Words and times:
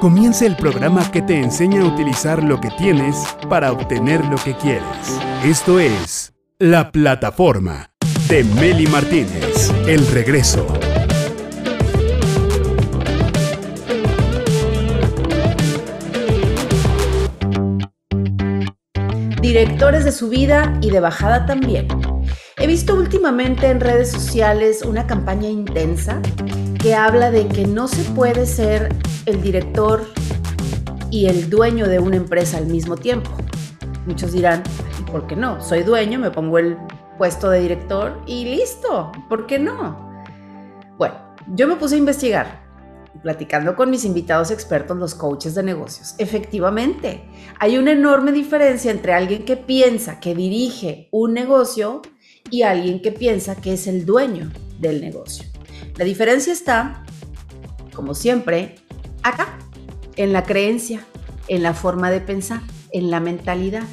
Comienza 0.00 0.46
el 0.46 0.56
programa 0.56 1.10
que 1.10 1.22
te 1.22 1.40
enseña 1.40 1.82
a 1.82 1.84
utilizar 1.84 2.42
lo 2.42 2.60
que 2.60 2.70
tienes 2.70 3.16
para 3.48 3.72
obtener 3.72 4.24
lo 4.26 4.36
que 4.36 4.54
quieres. 4.54 4.84
Esto 5.44 5.80
es 5.80 6.34
La 6.58 6.92
Plataforma 6.92 7.90
de 8.28 8.44
Meli 8.44 8.86
Martínez. 8.86 9.72
El 9.86 10.06
regreso. 10.06 10.66
Directores 19.40 20.04
de 20.04 20.12
subida 20.12 20.78
y 20.80 20.90
de 20.90 21.00
bajada 21.00 21.46
también. 21.46 21.88
He 22.56 22.66
visto 22.66 22.94
últimamente 22.94 23.68
en 23.68 23.80
redes 23.80 24.10
sociales 24.10 24.82
una 24.82 25.06
campaña 25.06 25.48
intensa 25.48 26.20
que 26.78 26.94
habla 26.94 27.30
de 27.30 27.48
que 27.48 27.66
no 27.66 27.88
se 27.88 28.02
puede 28.12 28.46
ser 28.46 28.94
el 29.26 29.42
director 29.42 30.06
y 31.10 31.26
el 31.26 31.50
dueño 31.50 31.88
de 31.88 31.98
una 31.98 32.16
empresa 32.16 32.58
al 32.58 32.66
mismo 32.66 32.96
tiempo. 32.96 33.30
Muchos 34.06 34.32
dirán, 34.32 34.62
¿por 35.10 35.26
qué 35.26 35.34
no? 35.34 35.60
Soy 35.60 35.82
dueño, 35.82 36.18
me 36.18 36.30
pongo 36.30 36.58
el 36.58 36.76
puesto 37.16 37.50
de 37.50 37.60
director 37.60 38.22
y 38.26 38.44
listo, 38.44 39.10
¿por 39.28 39.46
qué 39.46 39.58
no? 39.58 40.22
Bueno, 40.96 41.16
yo 41.48 41.66
me 41.66 41.76
puse 41.76 41.96
a 41.96 41.98
investigar, 41.98 42.62
platicando 43.22 43.74
con 43.74 43.90
mis 43.90 44.04
invitados 44.04 44.52
expertos, 44.52 44.96
los 44.96 45.14
coaches 45.16 45.56
de 45.56 45.64
negocios. 45.64 46.14
Efectivamente, 46.18 47.28
hay 47.58 47.76
una 47.76 47.90
enorme 47.90 48.30
diferencia 48.30 48.92
entre 48.92 49.14
alguien 49.14 49.44
que 49.44 49.56
piensa 49.56 50.20
que 50.20 50.34
dirige 50.34 51.08
un 51.10 51.34
negocio 51.34 52.02
y 52.50 52.62
alguien 52.62 53.02
que 53.02 53.10
piensa 53.10 53.56
que 53.56 53.72
es 53.72 53.88
el 53.88 54.06
dueño 54.06 54.52
del 54.78 55.00
negocio. 55.00 55.57
La 55.96 56.04
diferencia 56.04 56.52
está, 56.52 57.04
como 57.94 58.14
siempre, 58.14 58.76
acá, 59.22 59.58
en 60.16 60.32
la 60.32 60.44
creencia, 60.44 61.04
en 61.48 61.62
la 61.62 61.74
forma 61.74 62.10
de 62.10 62.20
pensar, 62.20 62.60
en 62.92 63.10
la 63.10 63.20
mentalidad. 63.20 63.84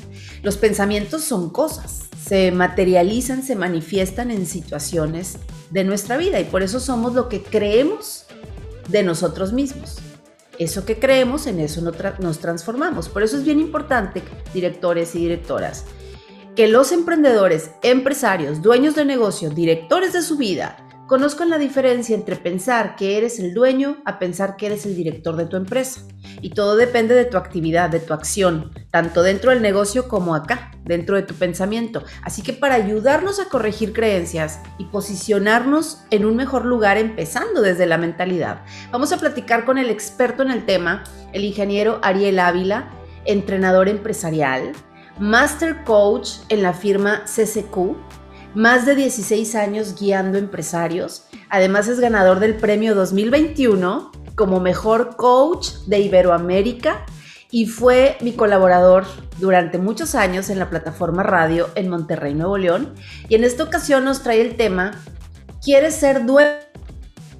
Los 0.43 0.57
pensamientos 0.57 1.23
son 1.23 1.49
cosas, 1.49 2.05
se 2.23 2.51
materializan, 2.51 3.43
se 3.43 3.55
manifiestan 3.55 4.31
en 4.31 4.45
situaciones 4.45 5.37
de 5.71 5.83
nuestra 5.83 6.17
vida 6.17 6.39
y 6.39 6.45
por 6.45 6.63
eso 6.63 6.79
somos 6.79 7.13
lo 7.13 7.29
que 7.29 7.41
creemos 7.41 8.25
de 8.89 9.03
nosotros 9.03 9.53
mismos. 9.53 9.97
Eso 10.57 10.85
que 10.85 10.99
creemos, 10.99 11.47
en 11.47 11.59
eso 11.59 11.81
nos 11.81 12.39
transformamos. 12.39 13.09
Por 13.09 13.23
eso 13.23 13.37
es 13.37 13.43
bien 13.43 13.59
importante, 13.59 14.23
directores 14.53 15.13
y 15.15 15.19
directoras, 15.19 15.85
que 16.55 16.67
los 16.67 16.91
emprendedores, 16.91 17.71
empresarios, 17.81 18.61
dueños 18.61 18.95
de 18.95 19.03
negocio, 19.03 19.49
directores 19.49 20.13
de 20.13 20.21
su 20.21 20.37
vida, 20.37 20.77
conozcan 21.07 21.49
la 21.49 21.57
diferencia 21.57 22.15
entre 22.15 22.35
pensar 22.35 22.95
que 22.95 23.17
eres 23.17 23.39
el 23.39 23.53
dueño 23.53 23.97
a 24.05 24.17
pensar 24.17 24.55
que 24.57 24.65
eres 24.65 24.85
el 24.85 24.95
director 24.95 25.35
de 25.35 25.45
tu 25.45 25.55
empresa. 25.55 26.01
Y 26.41 26.51
todo 26.51 26.75
depende 26.75 27.13
de 27.13 27.25
tu 27.25 27.37
actividad, 27.37 27.89
de 27.89 27.99
tu 27.99 28.13
acción, 28.13 28.71
tanto 28.91 29.21
dentro 29.21 29.51
del 29.51 29.61
negocio 29.61 30.07
como 30.07 30.35
acá, 30.35 30.71
dentro 30.83 31.15
de 31.15 31.23
tu 31.23 31.35
pensamiento. 31.35 32.03
Así 32.23 32.41
que 32.41 32.53
para 32.53 32.75
ayudarnos 32.75 33.39
a 33.39 33.49
corregir 33.49 33.93
creencias 33.93 34.59
y 34.77 34.85
posicionarnos 34.85 36.03
en 36.09 36.25
un 36.25 36.35
mejor 36.35 36.65
lugar 36.65 36.97
empezando 36.97 37.61
desde 37.61 37.85
la 37.85 37.97
mentalidad, 37.97 38.63
vamos 38.91 39.11
a 39.11 39.17
platicar 39.17 39.65
con 39.65 39.77
el 39.77 39.89
experto 39.89 40.43
en 40.43 40.51
el 40.51 40.65
tema, 40.65 41.03
el 41.33 41.45
ingeniero 41.45 41.99
Ariel 42.01 42.39
Ávila, 42.39 42.89
entrenador 43.25 43.89
empresarial, 43.89 44.71
Master 45.19 45.83
Coach 45.85 46.39
en 46.49 46.61
la 46.61 46.73
firma 46.73 47.23
CCQ, 47.25 47.95
más 48.55 48.85
de 48.85 48.95
16 48.95 49.53
años 49.55 49.95
guiando 49.99 50.37
empresarios. 50.37 51.25
Además 51.49 51.87
es 51.87 51.99
ganador 51.99 52.39
del 52.39 52.55
premio 52.55 52.95
2021 52.95 54.11
como 54.35 54.59
mejor 54.59 55.15
coach 55.17 55.69
de 55.85 55.99
Iberoamérica 55.99 57.05
y 57.51 57.67
fue 57.67 58.17
mi 58.21 58.33
colaborador 58.33 59.05
durante 59.39 59.77
muchos 59.77 60.15
años 60.15 60.49
en 60.49 60.59
la 60.59 60.69
plataforma 60.69 61.23
radio 61.23 61.69
en 61.75 61.89
Monterrey, 61.89 62.33
Nuevo 62.33 62.57
León. 62.57 62.93
Y 63.29 63.35
en 63.35 63.43
esta 63.43 63.63
ocasión 63.63 64.05
nos 64.05 64.23
trae 64.23 64.41
el 64.41 64.55
tema, 64.55 64.91
¿quieres 65.61 65.95
ser 65.95 66.25
dueño 66.25 66.51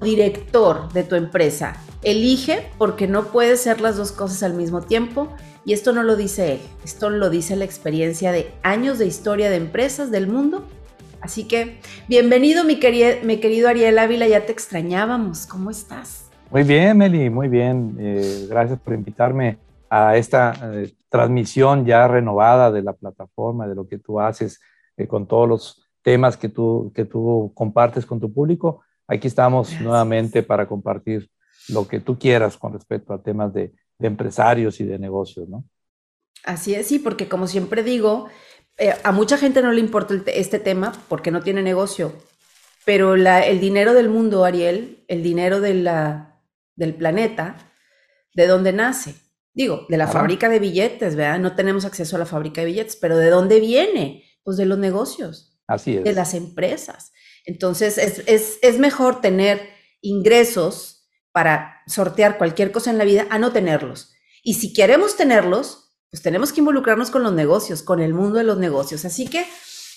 director 0.00 0.92
de 0.92 1.02
tu 1.02 1.16
empresa? 1.16 1.76
Elige 2.02 2.70
porque 2.78 3.08
no 3.08 3.28
puedes 3.28 3.60
ser 3.60 3.80
las 3.80 3.96
dos 3.96 4.12
cosas 4.12 4.42
al 4.42 4.54
mismo 4.54 4.82
tiempo 4.82 5.34
y 5.64 5.72
esto 5.72 5.92
no 5.92 6.02
lo 6.02 6.14
dice 6.14 6.52
él, 6.52 6.60
esto 6.84 7.10
lo 7.10 7.28
dice 7.28 7.56
la 7.56 7.64
experiencia 7.64 8.30
de 8.32 8.54
años 8.62 8.98
de 8.98 9.06
historia 9.06 9.50
de 9.50 9.56
empresas 9.56 10.10
del 10.10 10.28
mundo. 10.28 10.64
Así 11.20 11.48
que 11.48 11.80
bienvenido 12.08 12.64
mi, 12.64 12.78
mi 13.24 13.36
querido 13.38 13.68
Ariel 13.68 13.98
Ávila, 13.98 14.26
ya 14.28 14.46
te 14.46 14.52
extrañábamos, 14.52 15.46
¿cómo 15.46 15.70
estás? 15.70 16.30
Muy 16.50 16.62
bien, 16.62 16.98
Meli, 16.98 17.30
muy 17.30 17.48
bien. 17.48 17.96
Eh, 17.98 18.46
gracias 18.48 18.78
por 18.78 18.94
invitarme 18.94 19.58
a 19.90 20.16
esta 20.16 20.54
eh, 20.74 20.92
transmisión 21.08 21.84
ya 21.84 22.06
renovada 22.06 22.70
de 22.70 22.82
la 22.82 22.92
plataforma, 22.92 23.66
de 23.66 23.74
lo 23.74 23.88
que 23.88 23.98
tú 23.98 24.20
haces 24.20 24.60
eh, 24.96 25.06
con 25.06 25.26
todos 25.26 25.48
los 25.48 25.88
temas 26.02 26.36
que 26.36 26.48
tú, 26.48 26.92
que 26.94 27.04
tú 27.04 27.52
compartes 27.54 28.06
con 28.06 28.20
tu 28.20 28.32
público. 28.32 28.82
Aquí 29.08 29.26
estamos 29.26 29.80
nuevamente 29.80 30.42
para 30.42 30.66
compartir 30.66 31.28
lo 31.68 31.88
que 31.88 32.00
tú 32.00 32.18
quieras 32.18 32.56
con 32.56 32.72
respecto 32.72 33.12
a 33.12 33.22
temas 33.22 33.52
de 33.52 33.72
de 33.98 34.08
empresarios 34.08 34.80
y 34.80 34.84
de 34.84 34.98
negocios, 34.98 35.48
¿no? 35.48 35.64
Así 36.44 36.74
es, 36.74 36.86
sí, 36.86 36.98
porque 36.98 37.28
como 37.28 37.46
siempre 37.46 37.82
digo, 37.82 38.28
eh, 38.78 38.94
a 39.02 39.12
mucha 39.12 39.38
gente 39.38 39.62
no 39.62 39.72
le 39.72 39.80
importa 39.80 40.14
este 40.26 40.58
tema 40.58 40.92
porque 41.08 41.30
no 41.30 41.42
tiene 41.42 41.62
negocio, 41.62 42.12
pero 42.84 43.14
el 43.14 43.60
dinero 43.60 43.94
del 43.94 44.08
mundo, 44.08 44.44
Ariel, 44.44 45.04
el 45.08 45.22
dinero 45.22 45.60
de 45.60 45.74
la, 45.74 46.40
del 46.76 46.94
planeta, 46.94 47.72
¿de 48.34 48.46
dónde 48.46 48.72
nace? 48.72 49.14
Digo, 49.54 49.86
de 49.88 49.96
la 49.96 50.06
fábrica 50.06 50.48
de 50.48 50.58
billetes, 50.58 51.16
¿verdad? 51.16 51.38
No 51.38 51.56
tenemos 51.56 51.84
acceso 51.84 52.16
a 52.16 52.18
la 52.18 52.26
fábrica 52.26 52.60
de 52.60 52.66
billetes, 52.66 52.96
pero 52.96 53.16
¿de 53.16 53.30
dónde 53.30 53.58
viene? 53.58 54.24
Pues 54.44 54.58
de 54.58 54.66
los 54.66 54.78
negocios. 54.78 55.58
Así 55.66 55.96
es. 55.96 56.04
De 56.04 56.12
las 56.12 56.34
empresas. 56.34 57.12
Entonces, 57.44 57.96
es, 57.96 58.22
es, 58.26 58.58
es 58.60 58.78
mejor 58.78 59.20
tener 59.20 59.68
ingresos 60.02 61.08
para 61.32 61.82
sortear 61.86 62.38
cualquier 62.38 62.70
cosa 62.70 62.90
en 62.90 62.98
la 62.98 63.04
vida 63.04 63.26
a 63.30 63.38
no 63.38 63.52
tenerlos. 63.52 64.14
Y 64.42 64.54
si 64.54 64.72
queremos 64.72 65.16
tenerlos, 65.16 65.85
pues 66.10 66.22
tenemos 66.22 66.52
que 66.52 66.60
involucrarnos 66.60 67.10
con 67.10 67.22
los 67.22 67.32
negocios, 67.32 67.82
con 67.82 68.00
el 68.00 68.14
mundo 68.14 68.38
de 68.38 68.44
los 68.44 68.58
negocios. 68.58 69.04
Así 69.04 69.28
que, 69.28 69.44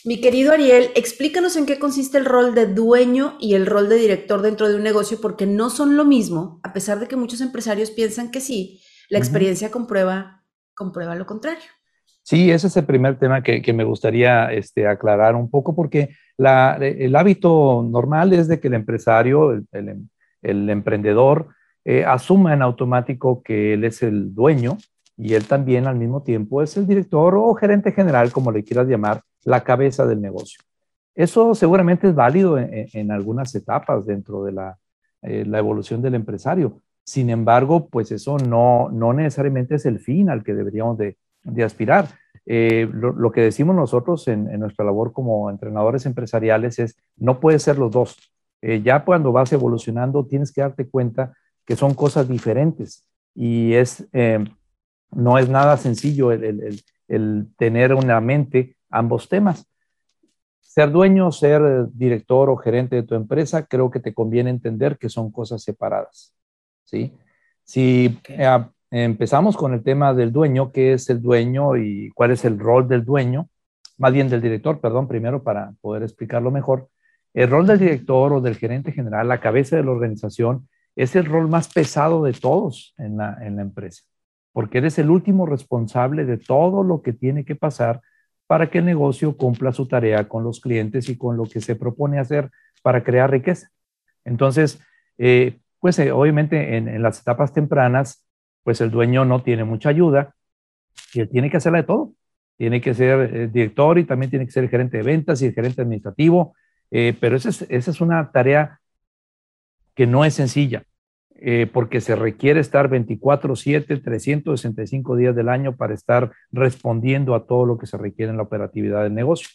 mi 0.05 0.21
querido 0.21 0.53
Ariel, 0.53 0.91
explícanos 0.95 1.55
en 1.55 1.65
qué 1.65 1.79
consiste 1.79 2.17
el 2.17 2.25
rol 2.25 2.55
de 2.55 2.67
dueño 2.67 3.35
y 3.39 3.53
el 3.53 3.65
rol 3.65 3.89
de 3.89 3.95
director 3.95 4.41
dentro 4.41 4.67
de 4.67 4.75
un 4.75 4.83
negocio, 4.83 5.19
porque 5.21 5.45
no 5.45 5.69
son 5.69 5.97
lo 5.97 6.05
mismo, 6.05 6.59
a 6.63 6.73
pesar 6.73 6.99
de 6.99 7.07
que 7.07 7.15
muchos 7.15 7.41
empresarios 7.41 7.91
piensan 7.91 8.31
que 8.31 8.41
sí, 8.41 8.81
la 9.09 9.19
experiencia 9.19 9.71
comprueba, 9.71 10.43
comprueba 10.75 11.15
lo 11.15 11.25
contrario. 11.25 11.65
Sí, 12.23 12.51
ese 12.51 12.67
es 12.67 12.77
el 12.77 12.85
primer 12.85 13.17
tema 13.17 13.41
que, 13.41 13.73
me 13.73 13.83
gustaría 13.83 14.51
este, 14.53 14.87
aclarar 14.87 15.35
un 15.35 15.49
poco, 15.49 15.75
porque 15.75 16.15
el 16.37 17.15
hábito 17.15 17.83
normal 17.89 18.33
es 18.33 18.47
de 18.47 18.59
que 18.59 18.67
el 18.67 18.75
empresario, 18.75 19.51
el, 19.51 19.65
el 20.41 20.69
emprendedor 20.69 21.49
eh, 21.85 22.05
asuma 22.05 22.53
en 22.53 22.61
automático 22.61 23.41
que 23.41 23.73
él 23.73 23.83
es 23.83 24.03
el 24.03 24.35
dueño 24.35 24.77
y 25.21 25.33
él 25.33 25.45
también 25.45 25.85
al 25.85 25.97
mismo 25.97 26.23
tiempo 26.23 26.61
es 26.63 26.77
el 26.77 26.87
director 26.87 27.35
o 27.35 27.53
gerente 27.53 27.91
general, 27.91 28.31
como 28.31 28.53
le 28.53 28.63
quieras 28.63 28.87
llamar, 28.87 29.21
la 29.43 29.65
cabeza 29.65 30.05
del 30.05 30.21
negocio. 30.21 30.61
Eso 31.13 31.53
seguramente 31.55 32.07
es 32.07 32.15
válido 32.15 32.57
en, 32.57 33.11
algunas 33.11 33.53
etapas 33.53 34.05
dentro 34.05 34.45
de 34.45 34.53
eh, 35.23 35.43
la, 35.45 35.59
evolución 35.59 36.01
del 36.01 36.15
empresario. 36.15 36.79
Sin 37.03 37.29
embargo, 37.29 37.89
pues 37.89 38.13
eso 38.13 38.37
no, 38.37 38.89
no 38.93 39.11
necesariamente 39.11 39.75
es 39.75 39.85
el 39.85 39.99
fin 39.99 40.29
al 40.29 40.41
que 40.41 40.53
deberíamos 40.53 40.97
de, 40.97 41.17
aspirar. 41.65 42.07
Eh, 42.45 42.89
lo, 42.93 43.31
que 43.33 43.41
decimos 43.41 43.75
nosotros 43.75 44.25
en, 44.29 44.57
nuestra 44.57 44.85
labor 44.85 45.11
como 45.11 45.49
entrenadores 45.49 46.05
empresariales 46.05 46.79
es, 46.79 46.95
no 47.17 47.41
puede 47.41 47.59
ser 47.59 47.77
los 47.77 47.91
dos. 47.91 48.15
Eh, 48.61 48.81
ya 48.81 49.03
cuando 49.03 49.33
vas 49.33 49.51
evolucionando 49.51 50.25
tienes 50.25 50.53
que 50.53 50.61
darte 50.61 50.87
cuenta 50.87 51.33
que 51.65 51.75
son 51.75 51.93
cosas 51.93 52.29
diferentes 52.29 53.05
y 53.35 53.73
es, 53.73 54.07
no 55.11 55.37
es 55.37 55.49
nada 55.49 55.77
sencillo 55.77 56.31
el, 56.31 56.83
tener 57.57 57.93
una 57.93 58.21
mente 58.21 58.77
ambos 58.89 59.29
temas. 59.29 59.67
Ser 60.61 60.91
dueño, 60.91 61.31
ser 61.31 61.87
director 61.91 62.49
o 62.49 62.57
gerente 62.57 62.95
de 62.95 63.03
tu 63.03 63.15
empresa, 63.15 63.65
creo 63.65 63.89
que 63.89 63.99
te 63.99 64.13
conviene 64.13 64.49
entender 64.49 64.97
que 64.97 65.09
son 65.09 65.31
cosas 65.31 65.63
separadas. 65.63 66.33
¿sí? 66.85 67.17
Si 67.63 68.19
eh, 68.27 68.65
empezamos 68.91 69.57
con 69.57 69.73
el 69.73 69.83
tema 69.83 70.13
del 70.13 70.31
dueño, 70.31 70.71
¿qué 70.71 70.93
es 70.93 71.09
el 71.09 71.21
dueño 71.21 71.75
y 71.75 72.11
cuál 72.11 72.31
es 72.31 72.45
el 72.45 72.59
rol 72.59 72.87
del 72.87 73.03
dueño? 73.03 73.49
Más 73.97 74.13
bien 74.13 74.29
del 74.29 74.41
director, 74.41 74.79
perdón, 74.79 75.07
primero 75.07 75.43
para 75.43 75.73
poder 75.81 76.03
explicarlo 76.03 76.51
mejor. 76.51 76.89
El 77.33 77.49
rol 77.49 77.67
del 77.67 77.79
director 77.79 78.33
o 78.33 78.41
del 78.41 78.55
gerente 78.55 78.91
general, 78.91 79.27
la 79.27 79.39
cabeza 79.39 79.75
de 79.75 79.83
la 79.83 79.91
organización, 79.91 80.67
es 80.95 81.15
el 81.15 81.25
rol 81.25 81.47
más 81.47 81.71
pesado 81.71 82.23
de 82.23 82.33
todos 82.33 82.93
en 82.97 83.17
la, 83.17 83.37
empresa, 83.41 84.03
porque 84.53 84.79
eres 84.79 84.97
el 84.99 85.09
último 85.09 85.45
responsable 85.45 86.25
de 86.25 86.37
todo 86.37 86.83
lo 86.83 87.01
que 87.01 87.13
tiene 87.13 87.45
que 87.45 87.55
pasar 87.55 88.01
para 88.47 88.69
que 88.69 88.79
el 88.79 88.85
negocio 88.85 89.37
cumpla 89.37 89.71
su 89.71 89.87
tarea 89.87 90.27
con 90.27 90.43
los 90.43 90.59
clientes 90.59 91.07
y 91.09 91.17
con 91.17 91.37
lo 91.37 91.45
que 91.45 91.61
se 91.61 91.75
propone 91.75 92.19
hacer 92.19 92.49
para 92.81 93.03
crear 93.03 93.29
riqueza. 93.29 93.69
Entonces, 94.25 94.81
eh, 95.19 95.59
pues 95.79 95.99
eh, 95.99 96.11
obviamente 96.11 96.77
en, 96.77 97.01
las 97.01 97.21
etapas 97.21 97.53
tempranas, 97.53 98.25
pues 98.63 98.81
el 98.81 98.89
dueño 98.89 99.23
no 99.23 99.43
tiene 99.43 99.65
mucha 99.65 99.89
ayuda 99.89 100.33
y 101.13 101.21
él 101.21 101.29
tiene 101.29 101.51
que 101.51 101.57
hacerla 101.57 101.79
de 101.79 101.83
todo. 101.83 102.13
Tiene 102.57 102.81
que 102.81 102.93
ser 102.93 103.35
eh, 103.35 103.47
director 103.47 103.99
y 103.99 104.05
también 104.05 104.31
tiene 104.31 104.45
que 104.45 104.51
ser 104.51 104.67
gerente 104.67 104.97
de 104.97 105.03
ventas 105.03 105.41
y 105.41 105.53
gerente 105.53 105.81
administrativo, 105.81 106.55
pero 106.89 107.35
esa 107.37 107.49
es, 107.49 107.61
esa 107.69 107.91
es 107.91 108.01
una 108.01 108.31
tarea 108.31 108.79
que 109.93 110.07
no 110.07 110.25
es 110.25 110.33
sencilla. 110.33 110.83
Porque 111.71 112.01
se 112.01 112.15
requiere 112.15 112.59
estar 112.59 112.89
24, 112.89 113.55
7, 113.55 113.97
365 113.97 115.15
días 115.15 115.35
del 115.35 115.49
año 115.49 115.75
para 115.75 115.93
estar 115.93 116.31
respondiendo 116.51 117.35
a 117.35 117.45
todo 117.45 117.65
lo 117.65 117.77
que 117.77 117.87
se 117.87 117.97
requiere 117.97 118.31
en 118.31 118.37
la 118.37 118.43
operatividad 118.43 119.03
del 119.03 119.13
negocio. 119.13 119.49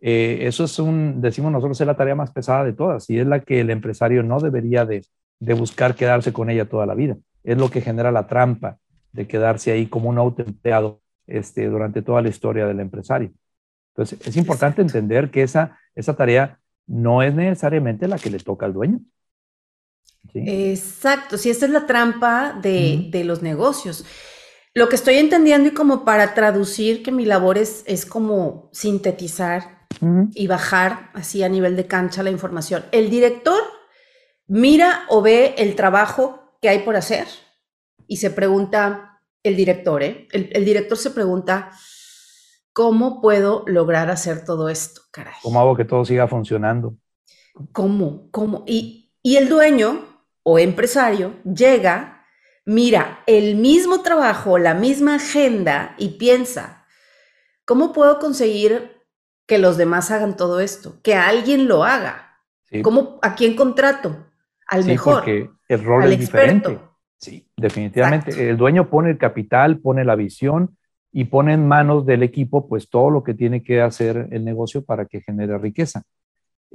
eso 0.00 0.64
es 0.64 0.78
un, 0.78 1.20
decimos 1.20 1.52
nosotros, 1.52 1.80
es 1.80 1.86
la 1.86 1.96
tarea 1.96 2.14
más 2.14 2.30
pesada 2.30 2.64
de 2.64 2.72
todas 2.72 3.10
y 3.10 3.18
es 3.18 3.26
la 3.26 3.40
que 3.40 3.60
el 3.60 3.70
empresario 3.70 4.22
no 4.22 4.40
debería 4.40 4.86
de, 4.86 5.04
de 5.40 5.54
buscar 5.54 5.94
quedarse 5.94 6.32
con 6.32 6.50
ella 6.50 6.68
toda 6.68 6.86
la 6.86 6.94
vida. 6.94 7.16
Es 7.44 7.58
lo 7.58 7.70
que 7.70 7.80
genera 7.80 8.10
la 8.10 8.26
trampa 8.26 8.78
de 9.12 9.26
quedarse 9.26 9.72
ahí 9.72 9.86
como 9.86 10.08
un 10.08 10.18
autoempleado 10.18 11.00
este, 11.26 11.66
durante 11.66 12.02
toda 12.02 12.22
la 12.22 12.28
historia 12.28 12.66
del 12.66 12.80
empresario. 12.80 13.32
Entonces, 13.94 14.26
es 14.26 14.36
importante 14.36 14.82
entender 14.82 15.30
que 15.30 15.42
esa, 15.42 15.78
esa 15.94 16.14
tarea 16.14 16.58
no 16.86 17.22
es 17.22 17.34
necesariamente 17.34 18.06
la 18.08 18.18
que 18.18 18.30
le 18.30 18.38
toca 18.38 18.66
al 18.66 18.72
dueño. 18.72 19.00
Exacto, 20.34 21.38
si 21.38 21.50
esa 21.50 21.66
es 21.66 21.72
la 21.72 21.86
trampa 21.86 22.58
de, 22.60 23.08
de, 23.10 23.24
los 23.24 23.42
negocios. 23.42 24.04
Lo 24.74 24.88
que 24.88 24.96
estoy 24.96 25.16
entendiendo 25.16 25.68
y 25.68 25.72
como 25.72 26.04
para 26.04 26.34
traducir 26.34 27.02
que 27.02 27.10
mi 27.10 27.24
labor 27.24 27.56
es, 27.56 27.82
es 27.86 28.04
como 28.04 28.68
sintetizar 28.72 29.86
y 30.34 30.46
bajar 30.46 31.10
así 31.14 31.42
a 31.42 31.48
nivel 31.48 31.76
de 31.76 31.86
cancha 31.86 32.22
la 32.22 32.30
información. 32.30 32.84
El 32.92 33.08
director 33.08 33.62
mira 34.46 35.04
o 35.08 35.22
ve 35.22 35.54
el 35.58 35.74
trabajo 35.74 36.56
que 36.60 36.68
hay 36.68 36.80
por 36.80 36.96
hacer 36.96 37.26
y 38.06 38.18
se 38.18 38.30
pregunta 38.30 39.20
el 39.42 39.56
director, 39.56 40.02
¿eh? 40.02 40.26
el, 40.32 40.64
director 40.64 40.98
se 40.98 41.10
pregunta, 41.10 41.70
¿cómo 42.72 43.20
puedo 43.20 43.62
lograr 43.66 44.10
hacer 44.10 44.44
todo 44.44 44.68
esto, 44.68 45.02
caray? 45.12 45.34
¿Cómo 45.42 45.60
hago 45.60 45.76
que 45.76 45.84
todo 45.84 46.04
siga 46.04 46.26
funcionando? 46.26 46.96
¿Cómo? 47.72 48.28
¿Cómo? 48.32 48.64
Y, 48.66 49.05
y 49.26 49.38
el 49.38 49.48
dueño 49.48 50.04
o 50.44 50.60
empresario 50.60 51.34
llega, 51.42 52.24
mira 52.64 53.24
el 53.26 53.56
mismo 53.56 54.02
trabajo, 54.02 54.56
la 54.56 54.72
misma 54.72 55.16
agenda 55.16 55.96
y 55.98 56.10
piensa, 56.10 56.86
¿cómo 57.64 57.92
puedo 57.92 58.20
conseguir 58.20 59.02
que 59.44 59.58
los 59.58 59.76
demás 59.76 60.12
hagan 60.12 60.36
todo 60.36 60.60
esto? 60.60 61.00
Que 61.02 61.16
alguien 61.16 61.66
lo 61.66 61.82
haga. 61.82 62.38
¿Cómo, 62.84 63.18
¿A 63.20 63.34
quién 63.34 63.56
contrato? 63.56 64.16
al 64.68 64.84
sí, 64.84 64.90
mejor. 64.90 65.14
Porque 65.14 65.50
el 65.70 65.84
rol 65.84 66.04
es 66.04 66.20
diferente. 66.20 66.78
Sí, 67.18 67.50
definitivamente. 67.56 68.48
El 68.48 68.56
dueño 68.56 68.88
pone 68.88 69.10
el 69.10 69.18
capital, 69.18 69.80
pone 69.80 70.04
la 70.04 70.14
visión 70.14 70.76
y 71.10 71.24
pone 71.24 71.52
en 71.54 71.66
manos 71.66 72.06
del 72.06 72.22
equipo 72.22 72.68
pues 72.68 72.88
todo 72.88 73.10
lo 73.10 73.24
que 73.24 73.34
tiene 73.34 73.64
que 73.64 73.82
hacer 73.82 74.28
el 74.30 74.44
negocio 74.44 74.84
para 74.84 75.06
que 75.06 75.20
genere 75.20 75.58
riqueza. 75.58 76.04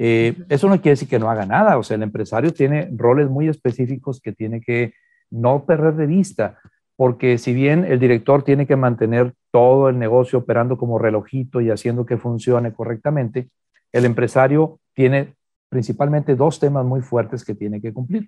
Eh, 0.03 0.35
eso 0.49 0.67
no 0.67 0.81
quiere 0.81 0.93
decir 0.93 1.07
que 1.07 1.19
no 1.19 1.29
haga 1.29 1.45
nada, 1.45 1.77
o 1.77 1.83
sea, 1.83 1.93
el 1.93 2.01
empresario 2.01 2.51
tiene 2.51 2.89
roles 2.91 3.29
muy 3.29 3.47
específicos 3.47 4.19
que 4.19 4.31
tiene 4.31 4.59
que 4.59 4.95
no 5.29 5.63
perder 5.63 5.93
de 5.93 6.07
vista, 6.07 6.57
porque 6.95 7.37
si 7.37 7.53
bien 7.53 7.85
el 7.85 7.99
director 7.99 8.41
tiene 8.41 8.65
que 8.65 8.75
mantener 8.75 9.35
todo 9.51 9.89
el 9.89 9.99
negocio 9.99 10.39
operando 10.39 10.75
como 10.75 10.97
relojito 10.97 11.61
y 11.61 11.69
haciendo 11.69 12.07
que 12.07 12.17
funcione 12.17 12.73
correctamente, 12.73 13.49
el 13.91 14.05
empresario 14.05 14.79
tiene 14.95 15.35
principalmente 15.69 16.35
dos 16.35 16.59
temas 16.59 16.83
muy 16.83 17.01
fuertes 17.01 17.45
que 17.45 17.53
tiene 17.53 17.79
que 17.79 17.93
cumplir. 17.93 18.27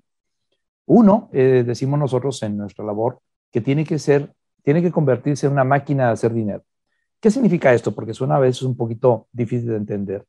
Uno, 0.86 1.32
eh, 1.34 1.64
decimos 1.66 1.98
nosotros 1.98 2.44
en 2.44 2.56
nuestra 2.56 2.86
labor, 2.86 3.18
que 3.52 3.62
tiene 3.62 3.84
que 3.84 3.98
ser, 3.98 4.32
tiene 4.62 4.84
que 4.84 4.92
convertirse 4.92 5.48
en 5.48 5.54
una 5.54 5.64
máquina 5.64 6.06
de 6.06 6.14
hacer 6.14 6.34
dinero. 6.34 6.62
¿Qué 7.20 7.32
significa 7.32 7.74
esto? 7.74 7.96
Porque 7.96 8.14
suena 8.14 8.36
a 8.36 8.40
veces 8.40 8.62
un 8.62 8.78
poquito 8.78 9.26
difícil 9.32 9.70
de 9.70 9.78
entender. 9.78 10.24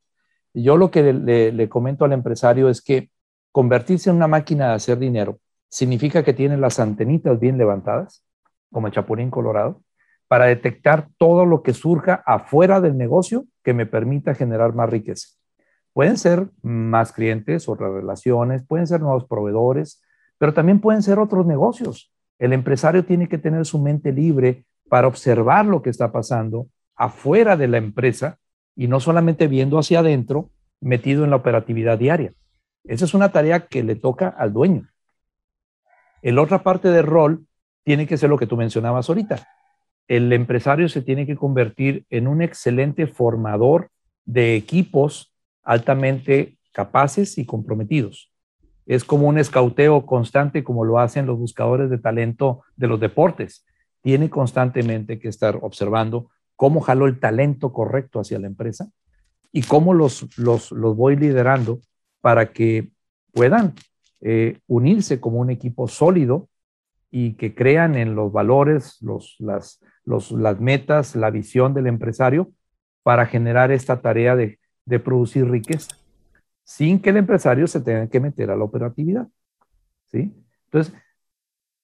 Yo 0.55 0.77
lo 0.77 0.91
que 0.91 1.13
le, 1.13 1.53
le 1.53 1.69
comento 1.69 2.05
al 2.05 2.13
empresario 2.13 2.69
es 2.69 2.81
que 2.81 3.11
convertirse 3.53 4.11
en 4.11 4.17
una 4.17 4.29
máquina 4.29 4.69
de 4.69 4.75
hacer 4.75 4.99
dinero 4.99 5.39
significa 5.69 6.23
que 6.23 6.33
tiene 6.33 6.57
las 6.57 6.79
antenitas 6.79 7.41
bien 7.41 7.59
levantadas, 7.59 8.25
como 8.71 8.87
el 8.87 8.93
chapulín 8.93 9.31
colorado, 9.31 9.83
para 10.29 10.47
detectar 10.47 11.09
todo 11.19 11.45
lo 11.45 11.63
que 11.63 11.75
surja 11.75 12.23
afuera 12.27 12.81
del 12.81 12.97
negocio 12.97 13.47
que 13.63 13.75
me 13.75 13.87
permita 13.87 14.35
generar 14.35 14.75
más 14.75 14.89
riqueza. 14.89 15.29
Pueden 15.93 16.17
ser 16.17 16.49
más 16.63 17.13
clientes, 17.13 17.69
otras 17.69 17.93
relaciones, 17.93 18.65
pueden 18.67 18.87
ser 18.87 19.01
nuevos 19.01 19.27
proveedores, 19.27 20.03
pero 20.39 20.55
también 20.55 20.81
pueden 20.81 21.03
ser 21.03 21.19
otros 21.19 21.47
negocios. 21.47 22.13
El 22.39 22.53
empresario 22.53 23.05
tiene 23.05 23.29
que 23.29 23.39
tener 23.39 23.65
su 23.65 23.79
mente 23.79 24.13
libre 24.13 24.67
para 24.89 25.07
observar 25.07 25.67
lo 25.67 25.83
que 25.83 25.91
está 25.91 26.11
pasando 26.11 26.69
afuera 26.97 27.57
de 27.57 27.69
la 27.69 27.79
empresa 27.79 28.39
y 28.77 28.89
no 28.89 29.01
solamente 29.01 29.49
viendo 29.49 29.79
hacia 29.79 30.01
adentro, 30.01 30.51
metido 30.81 31.25
en 31.25 31.31
la 31.31 31.37
operatividad 31.37 31.99
diaria. 31.99 32.33
Esa 32.85 33.05
es 33.05 33.15
una 33.15 33.33
tarea 33.33 33.67
que 33.67 33.83
le 33.83 33.97
toca 33.97 34.29
al 34.29 34.53
dueño. 34.53 34.89
El 36.23 36.39
otra 36.39 36.63
parte 36.63 36.89
del 36.89 37.07
rol 37.07 37.47
tiene 37.85 38.07
que 38.07 38.17
ser 38.17 38.31
lo 38.31 38.39
que 38.39 38.47
tú 38.47 38.57
mencionabas 38.57 39.09
ahorita. 39.09 39.47
El 40.09 40.33
empresario 40.33 40.89
se 40.89 41.03
tiene 41.03 41.27
que 41.27 41.37
convertir 41.37 42.07
en 42.11 42.29
un 42.29 42.43
excelente 42.43 43.07
formador 43.07 43.91
de 44.25 44.57
equipos 44.57 45.35
altamente 45.63 46.59
capaces 46.73 47.39
y 47.39 47.47
comprometidos. 47.47 48.31
Es 48.87 49.05
como 49.05 49.29
un 49.29 49.39
escauteo 49.39 50.05
constante 50.05 50.63
como 50.63 50.85
lo 50.85 50.99
hacen 50.99 51.27
los 51.27 51.39
buscadores 51.39 51.89
de 51.89 51.99
talento 51.99 52.63
de 52.77 52.89
los 52.89 53.01
deportes. 53.01 53.65
Tiene 54.03 54.29
constantemente 54.29 55.19
que 55.19 55.29
estar 55.29 55.59
observando 55.63 56.31
cómo 56.57 56.81
jaló 56.81 57.07
el 57.07 57.19
talento 57.19 57.73
correcto 57.73 58.21
hacia 58.21 58.39
la 58.39 58.47
empresa 58.47 58.89
y 59.53 59.63
cómo 59.63 59.95
los, 59.95 60.27
los, 60.39 60.71
voy 60.71 61.17
liderando 61.17 61.81
para 62.21 62.53
que 62.53 62.91
puedan 63.33 63.75
eh, 64.21 64.59
unirse 64.67 65.21
como 65.21 65.39
un 65.39 65.51
equipo 65.51 65.89
sólido 65.89 66.49
y 67.11 67.35
que 67.35 67.55
crean 67.55 67.95
en 67.95 68.15
los 68.15 68.33
valores, 68.33 68.99
los, 69.01 69.37
las, 69.39 69.81
las 70.05 70.61
metas, 70.61 71.15
la 71.15 71.31
visión 71.31 71.75
del 71.75 71.87
empresario 71.87 72.51
para 73.03 73.27
generar 73.27 73.71
esta 73.71 74.01
tarea 74.01 74.35
de 74.35 74.59
de 74.85 75.01
producir 75.01 75.49
riqueza, 75.49 75.97
sin 76.63 77.01
que 77.01 77.11
el 77.11 77.19
empresario 77.19 77.67
se 77.67 77.81
tenga 77.81 78.07
que 78.09 78.21
meter 78.21 78.51
a 78.51 78.57
la 78.57 78.65
operatividad. 78.65 79.29
¿sí? 80.07 80.33
Entonces, 80.67 80.95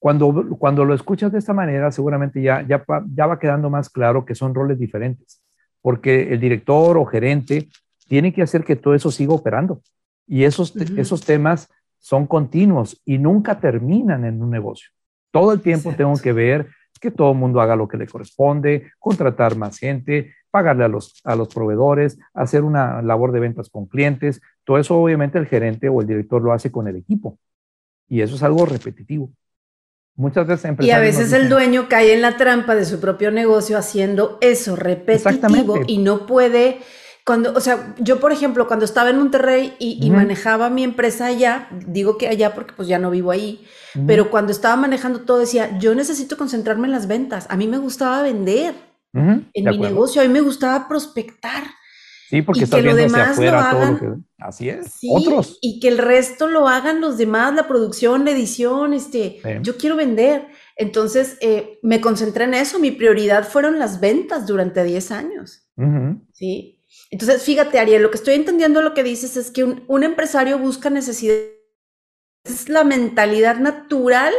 cuando, 0.00 0.56
cuando 0.58 0.85
lo 0.85 0.94
escuchas 0.94 1.31
de 1.31 1.39
esta 1.39 1.53
manera, 1.53 1.93
seguramente 1.93 2.41
ya, 2.43 2.63
ya, 2.63 2.82
ya 3.15 3.27
va 3.27 3.39
quedando 3.39 3.69
más 3.69 3.91
claro 3.91 4.24
que 4.24 4.34
son 4.34 4.55
roles 4.55 4.79
diferentes, 4.79 5.43
porque 5.82 6.32
el 6.32 6.41
director 6.41 6.96
o 6.96 7.05
gerente 7.05 7.69
tiene 8.08 8.32
que 8.32 8.43
hacer 8.43 8.65
que 8.65 8.77
todo 8.77 8.94
eso 8.94 9.10
siga 9.10 9.34
operando. 9.34 9.82
Y 10.27 10.44
esos, 10.44 10.74
esos 10.74 11.24
temas 11.24 11.69
son 11.98 12.27
continuos 12.27 13.01
y 13.05 13.19
nunca 13.19 13.60
terminan 13.60 14.24
en 14.24 14.43
un 14.43 14.51
negocio. 14.51 14.89
Todo 15.31 15.53
el 15.53 15.60
tiempo 15.60 15.93
tengo 15.93 16.15
que 16.17 16.32
ver 16.32 16.69
que 16.98 17.10
todo 17.10 17.32
el 17.32 17.39
mundo 17.39 17.60
haga 17.60 17.77
lo 17.77 17.86
que 17.86 17.98
le 17.98 18.06
corresponde, 18.06 18.91
contratar 18.98 19.56
más 19.56 19.79
gente, 19.79 20.34
pagarle 20.51 20.84
a 20.84 20.89
los, 20.89 21.20
a 21.24 21.36
los 21.36 21.48
proveedores, 21.48 22.19
hacer 22.32 22.65
una 22.65 23.03
labor 23.03 23.32
de 23.32 23.41
ventas 23.41 23.69
con 23.69 23.86
clientes. 23.86 24.41
Todo 24.65 24.79
eso 24.79 24.96
obviamente 24.96 25.39
el 25.39 25.46
gerente 25.46 25.91
o 25.91 26.01
el 26.01 26.06
director 26.06 26.41
lo 26.41 26.53
hace 26.53 26.72
con 26.72 26.89
el 26.89 26.96
equipo. 26.96 27.39
Y 28.08 28.22
eso 28.22 28.34
es 28.34 28.43
algo 28.43 28.65
repetitivo. 28.65 29.31
Muchas 30.20 30.46
veces 30.46 30.70
Y 30.81 30.91
a 30.91 30.98
veces 30.98 31.32
el 31.32 31.48
dueño 31.48 31.89
cae 31.89 32.12
en 32.12 32.20
la 32.20 32.36
trampa 32.36 32.74
de 32.74 32.84
su 32.84 33.00
propio 33.00 33.31
negocio 33.31 33.79
haciendo 33.79 34.36
eso 34.43 34.77
repetitivo 34.77 35.81
y 35.86 35.96
no 35.96 36.27
puede 36.27 36.81
cuando, 37.24 37.55
o 37.55 37.60
sea, 37.60 37.94
yo 37.98 38.20
por 38.20 38.31
ejemplo, 38.31 38.67
cuando 38.67 38.84
estaba 38.84 39.08
en 39.08 39.19
Monterrey 39.19 39.74
y, 39.79 40.10
manejaba 40.10 40.69
mi 40.69 40.84
empresa 40.84 41.27
allá, 41.27 41.69
digo 41.70 42.19
que 42.19 42.29
allá 42.29 42.55
porque 42.55 42.74
pues 42.74 42.89
ya 42.89 42.98
no 42.98 43.10
vivo 43.10 43.31
ahí, 43.31 43.65
pero 44.06 44.31
cuando 44.31 44.53
estaba 44.53 44.77
manejando 44.77 45.20
todo 45.20 45.39
decía, 45.39 45.79
yo 45.79 45.94
necesito 45.94 46.36
concentrarme 46.36 46.86
en 46.86 46.93
las 46.93 47.06
ventas, 47.06 47.46
a 47.48 47.56
mí 47.56 47.67
me 47.67 47.79
gustaba 47.79 48.22
vender 48.22 48.74
en 49.15 49.48
mi 49.55 49.79
negocio, 49.79 50.20
a 50.20 50.24
mí 50.24 50.31
me 50.31 50.41
gustaba 50.41 50.86
prospectar. 50.89 51.65
Sí, 52.31 52.43
porque 52.43 52.63
está 52.63 52.77
viendo 52.77 53.05
hacia 53.05 53.31
afuera 53.31 53.70
todo 53.72 53.91
lo 53.91 53.99
que... 53.99 54.06
Así 54.39 54.69
es. 54.69 54.99
Otros. 55.10 55.58
Y 55.60 55.81
que 55.81 55.89
el 55.89 55.99
resto 55.99 56.46
lo 56.46 56.69
hagan 56.69 57.01
los 57.01 57.19
demás, 57.19 57.53
la 57.56 57.67
producción, 57.67 58.25
la 58.25 58.31
edición, 58.31 58.94
este, 58.94 59.41
yo 59.63 59.77
quiero 59.77 59.96
vender. 59.96 60.46
Entonces, 60.77 61.39
eh, 61.41 61.81
me 61.82 62.01
concentré 62.01 62.44
en 62.44 62.55
eso. 62.55 62.79
Mi 62.79 62.93
prioridad 62.93 63.49
fueron 63.49 63.81
las 63.81 63.99
ventas 63.99 64.46
durante 64.46 64.84
10 64.84 65.10
años. 65.10 65.69
Sí. 66.32 66.81
Entonces, 67.10 67.43
fíjate, 67.43 67.81
Ariel, 67.81 68.03
lo 68.03 68.13
que 68.13 68.19
estoy 68.19 68.34
entendiendo 68.34 68.81
lo 68.81 68.94
que 68.94 69.03
dices 69.03 69.37
es 69.37 69.51
que 69.51 69.65
un, 69.65 69.82
un 69.89 70.05
empresario 70.05 70.56
busca 70.56 70.89
necesidades. 70.89 71.51
Es 72.44 72.69
la 72.69 72.84
mentalidad 72.84 73.56
natural 73.56 74.32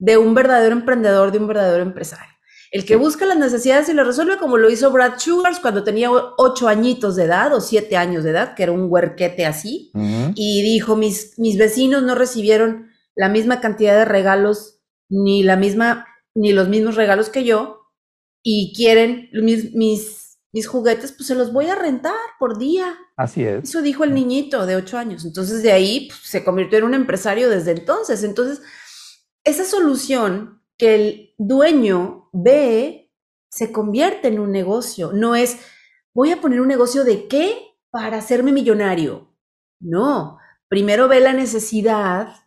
de 0.00 0.16
un 0.16 0.34
verdadero 0.34 0.74
emprendedor, 0.74 1.30
de 1.30 1.38
un 1.38 1.46
verdadero 1.46 1.84
empresario. 1.84 2.31
El 2.72 2.86
que 2.86 2.96
busca 2.96 3.26
las 3.26 3.36
necesidades 3.36 3.90
y 3.90 3.92
las 3.92 4.06
resuelve 4.06 4.38
como 4.38 4.56
lo 4.56 4.70
hizo 4.70 4.90
Brad 4.90 5.18
Sugars 5.18 5.60
cuando 5.60 5.84
tenía 5.84 6.10
ocho 6.10 6.68
añitos 6.68 7.16
de 7.16 7.24
edad 7.24 7.54
o 7.54 7.60
siete 7.60 7.98
años 7.98 8.24
de 8.24 8.30
edad, 8.30 8.54
que 8.54 8.62
era 8.62 8.72
un 8.72 8.86
huerquete 8.88 9.44
así, 9.44 9.92
y 10.34 10.62
dijo, 10.62 10.96
mis, 10.96 11.38
mis 11.38 11.58
vecinos 11.58 12.02
no 12.02 12.14
recibieron 12.14 12.88
la 13.14 13.28
misma 13.28 13.60
cantidad 13.60 13.94
de 13.94 14.06
regalos, 14.06 14.80
ni 15.10 15.42
la 15.42 15.56
misma, 15.56 16.06
ni 16.34 16.52
los 16.52 16.68
mismos 16.68 16.96
regalos 16.96 17.28
que 17.28 17.44
yo, 17.44 17.90
y 18.42 18.72
quieren 18.74 19.28
mis, 19.34 19.74
mis, 19.74 20.38
mis 20.50 20.66
juguetes, 20.66 21.12
pues 21.12 21.26
se 21.26 21.34
los 21.34 21.52
voy 21.52 21.66
a 21.66 21.74
rentar 21.74 22.14
por 22.38 22.56
día. 22.56 22.96
Así 23.18 23.44
es. 23.44 23.64
Eso 23.64 23.82
dijo 23.82 24.02
el 24.04 24.14
niñito 24.14 24.64
de 24.64 24.76
ocho 24.76 24.96
años. 24.96 25.26
Entonces 25.26 25.62
de 25.62 25.72
ahí 25.72 26.08
pues, 26.08 26.20
se 26.22 26.42
convirtió 26.42 26.78
en 26.78 26.84
un 26.84 26.94
empresario 26.94 27.50
desde 27.50 27.72
entonces. 27.72 28.24
Entonces, 28.24 28.62
esa 29.44 29.66
solución 29.66 30.61
que 30.78 30.94
el 30.94 31.34
dueño 31.38 32.28
ve 32.32 33.12
se 33.50 33.72
convierte 33.72 34.28
en 34.28 34.40
un 34.40 34.52
negocio. 34.52 35.12
No 35.12 35.34
es, 35.34 35.58
voy 36.14 36.32
a 36.32 36.40
poner 36.40 36.60
un 36.60 36.68
negocio 36.68 37.04
de 37.04 37.28
qué 37.28 37.76
para 37.90 38.18
hacerme 38.18 38.52
millonario. 38.52 39.34
No, 39.80 40.38
primero 40.68 41.08
ve 41.08 41.20
la 41.20 41.32
necesidad 41.32 42.42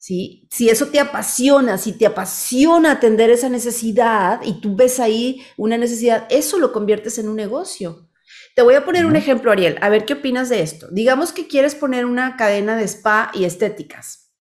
¿sí? 0.00 0.48
Si 0.50 0.68
eso 0.68 0.88
te 0.88 0.98
apasiona, 0.98 1.78
si 1.78 1.92
te 1.92 2.06
apasiona 2.06 2.92
atender 2.92 3.30
esa 3.30 3.48
necesidad 3.48 4.40
y 4.42 4.60
tú 4.60 4.74
ves 4.74 4.98
ahí 4.98 5.46
una 5.56 5.78
necesidad, 5.78 6.26
eso 6.30 6.58
lo 6.58 6.72
conviertes 6.72 7.18
en 7.18 7.28
un 7.28 7.36
negocio. 7.36 8.08
Te 8.56 8.62
voy 8.62 8.74
a 8.74 8.84
poner 8.84 9.06
un 9.06 9.14
ejemplo, 9.14 9.52
Ariel, 9.52 9.78
a 9.80 9.88
ver 9.88 10.06
qué 10.06 10.14
opinas 10.14 10.48
de 10.48 10.62
esto. 10.62 10.88
Digamos 10.90 11.32
que 11.32 11.46
quieres 11.46 11.74
poner 11.74 12.06
una 12.06 12.36
cadena 12.36 12.76
de 12.76 12.84
spa 12.84 13.30
y 13.34 13.44
estéticas, 13.44 14.32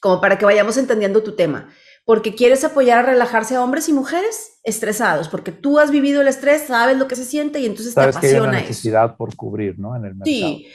como 0.00 0.20
para 0.20 0.38
que 0.38 0.44
vayamos 0.44 0.76
entendiendo 0.76 1.22
tu 1.22 1.34
tema, 1.34 1.74
porque 2.04 2.34
quieres 2.34 2.64
apoyar 2.64 2.98
a 2.98 3.10
relajarse 3.10 3.56
a 3.56 3.62
hombres 3.62 3.88
y 3.88 3.92
mujeres 3.92 4.60
estresados, 4.62 5.28
porque 5.28 5.52
tú 5.52 5.78
has 5.78 5.90
vivido 5.90 6.20
el 6.20 6.28
estrés, 6.28 6.64
sabes 6.66 6.98
lo 6.98 7.08
que 7.08 7.16
se 7.16 7.24
siente 7.24 7.60
y 7.60 7.66
entonces 7.66 7.94
te 7.94 8.00
apasiona 8.00 8.20
que 8.20 8.36
hay 8.36 8.40
una 8.40 8.60
necesidad 8.60 9.16
por 9.16 9.34
cubrir, 9.36 9.78
¿no? 9.78 9.96
En 9.96 10.04
el 10.04 10.14
mercado. 10.14 10.26
Sí. 10.26 10.68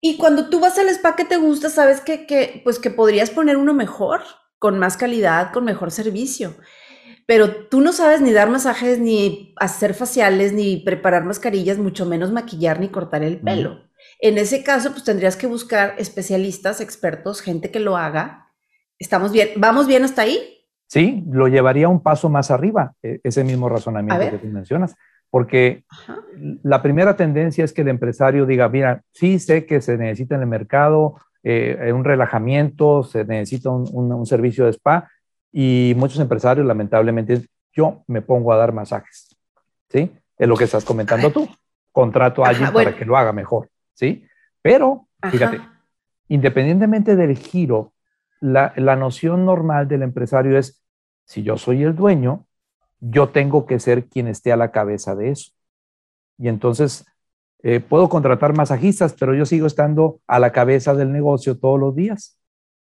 Y 0.00 0.16
cuando 0.16 0.48
tú 0.48 0.58
vas 0.58 0.78
al 0.78 0.88
spa 0.88 1.14
que 1.14 1.24
te 1.24 1.36
gusta, 1.36 1.70
sabes 1.70 2.00
que, 2.00 2.26
que, 2.26 2.60
pues 2.64 2.78
que 2.78 2.90
podrías 2.90 3.30
poner 3.30 3.56
uno 3.56 3.72
mejor, 3.72 4.22
con 4.58 4.78
más 4.78 4.96
calidad, 4.96 5.52
con 5.52 5.64
mejor 5.64 5.90
servicio. 5.90 6.56
Pero 7.26 7.66
tú 7.66 7.80
no 7.80 7.92
sabes 7.92 8.20
ni 8.20 8.32
dar 8.32 8.50
masajes, 8.50 8.98
ni 8.98 9.54
hacer 9.58 9.94
faciales, 9.94 10.52
ni 10.52 10.78
preparar 10.78 11.24
mascarillas, 11.24 11.78
mucho 11.78 12.04
menos 12.04 12.32
maquillar 12.32 12.80
ni 12.80 12.88
cortar 12.88 13.22
el 13.22 13.40
pelo. 13.40 13.88
En 14.20 14.38
ese 14.38 14.62
caso, 14.62 14.90
pues 14.90 15.04
tendrías 15.04 15.36
que 15.36 15.46
buscar 15.46 15.94
especialistas, 15.98 16.80
expertos, 16.80 17.40
gente 17.40 17.70
que 17.70 17.80
lo 17.80 17.96
haga. 17.96 18.41
¿Estamos 19.02 19.32
bien? 19.32 19.48
¿Vamos 19.56 19.88
bien 19.88 20.04
hasta 20.04 20.22
ahí? 20.22 20.64
Sí, 20.86 21.24
lo 21.28 21.48
llevaría 21.48 21.88
un 21.88 22.00
paso 22.00 22.28
más 22.28 22.52
arriba, 22.52 22.94
e, 23.02 23.18
ese 23.24 23.42
mismo 23.42 23.68
razonamiento 23.68 24.30
que 24.30 24.38
tú 24.38 24.46
mencionas. 24.46 24.94
Porque 25.28 25.84
la 26.62 26.82
primera 26.82 27.16
tendencia 27.16 27.64
es 27.64 27.72
que 27.72 27.82
el 27.82 27.88
empresario 27.88 28.46
diga, 28.46 28.68
mira, 28.68 29.02
sí 29.10 29.40
sé 29.40 29.66
que 29.66 29.80
se 29.80 29.98
necesita 29.98 30.36
en 30.36 30.42
el 30.42 30.46
mercado 30.46 31.16
eh, 31.42 31.90
un 31.92 32.04
relajamiento, 32.04 33.02
se 33.02 33.24
necesita 33.24 33.70
un, 33.70 34.24
servicio 34.24 34.66
de 34.66 34.70
spa 34.70 35.10
y 35.50 35.94
muchos 35.96 36.20
empresarios 36.20 36.64
lamentablemente 36.64 37.42
yo 37.72 38.04
me 38.06 38.22
pongo 38.22 38.52
a 38.52 38.56
dar 38.56 38.72
masajes, 38.72 39.36
¿sí? 39.88 40.12
Es 40.38 40.46
lo 40.46 40.56
que 40.56 40.64
estás 40.64 40.84
comentando 40.84 41.32
tú. 41.32 41.48
Contrato 41.90 42.44
a 42.44 42.50
alguien 42.50 42.72
para 42.72 42.94
que 42.94 43.04
lo 43.04 43.16
haga 43.16 43.32
mejor, 43.32 43.68
¿sí? 43.94 44.24
Pero, 44.62 45.08
fíjate, 45.28 45.60
independientemente 46.28 47.16
del 47.16 47.36
giro, 47.36 47.91
la, 48.42 48.72
la 48.76 48.96
noción 48.96 49.46
normal 49.46 49.86
del 49.86 50.02
empresario 50.02 50.58
es, 50.58 50.82
si 51.24 51.44
yo 51.44 51.56
soy 51.56 51.84
el 51.84 51.94
dueño, 51.94 52.46
yo 53.00 53.28
tengo 53.28 53.66
que 53.66 53.78
ser 53.78 54.06
quien 54.06 54.26
esté 54.26 54.52
a 54.52 54.56
la 54.56 54.72
cabeza 54.72 55.14
de 55.14 55.30
eso. 55.30 55.52
Y 56.38 56.48
entonces 56.48 57.06
eh, 57.62 57.78
puedo 57.78 58.08
contratar 58.08 58.54
masajistas, 58.56 59.14
pero 59.18 59.34
yo 59.34 59.46
sigo 59.46 59.66
estando 59.66 60.20
a 60.26 60.40
la 60.40 60.50
cabeza 60.50 60.94
del 60.94 61.12
negocio 61.12 61.56
todos 61.56 61.78
los 61.78 61.94
días. 61.94 62.36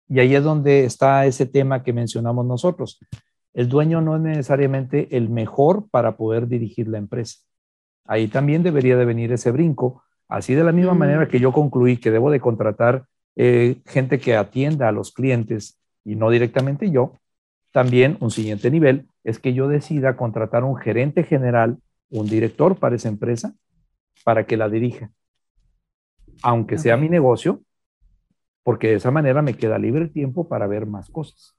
Y 0.09 0.19
ahí 0.19 0.35
es 0.35 0.43
donde 0.43 0.83
está 0.83 1.25
ese 1.25 1.45
tema 1.45 1.83
que 1.83 1.93
mencionamos 1.93 2.45
nosotros. 2.45 3.00
El 3.53 3.69
dueño 3.69 4.01
no 4.01 4.17
es 4.17 4.21
necesariamente 4.21 5.15
el 5.15 5.29
mejor 5.29 5.88
para 5.89 6.17
poder 6.17 6.47
dirigir 6.47 6.89
la 6.89 6.97
empresa. 6.97 7.39
Ahí 8.03 8.27
también 8.27 8.62
debería 8.62 8.97
de 8.97 9.05
venir 9.05 9.31
ese 9.31 9.51
brinco. 9.51 10.03
Así 10.27 10.53
de 10.53 10.65
la 10.65 10.74
misma 10.74 10.93
manera 10.95 11.29
que 11.29 11.39
yo 11.39 11.53
concluí 11.53 11.95
que 11.95 12.12
debo 12.12 12.29
de 12.29 12.41
contratar 12.41 13.05
eh, 13.35 13.77
gente 13.85 14.19
que 14.19 14.35
atienda 14.35 14.87
a 14.87 14.91
los 14.91 15.11
clientes 15.11 15.77
y 16.03 16.15
no 16.15 16.29
directamente 16.29 16.89
yo, 16.91 17.13
también 17.71 18.17
un 18.21 18.31
siguiente 18.31 18.71
nivel 18.71 19.07
es 19.23 19.39
que 19.39 19.53
yo 19.53 19.67
decida 19.67 20.15
contratar 20.15 20.63
un 20.63 20.77
gerente 20.77 21.23
general, 21.23 21.77
un 22.09 22.27
director 22.27 22.77
para 22.77 22.95
esa 22.95 23.09
empresa, 23.09 23.53
para 24.23 24.45
que 24.45 24.55
la 24.55 24.69
dirija. 24.69 25.09
Aunque 26.41 26.77
sea 26.77 26.95
mi 26.95 27.09
negocio, 27.09 27.61
porque 28.63 28.87
de 28.87 28.95
esa 28.95 29.11
manera 29.11 29.41
me 29.41 29.55
queda 29.55 29.77
libre 29.77 30.07
tiempo 30.07 30.47
para 30.47 30.67
ver 30.67 30.85
más 30.85 31.09
cosas. 31.09 31.55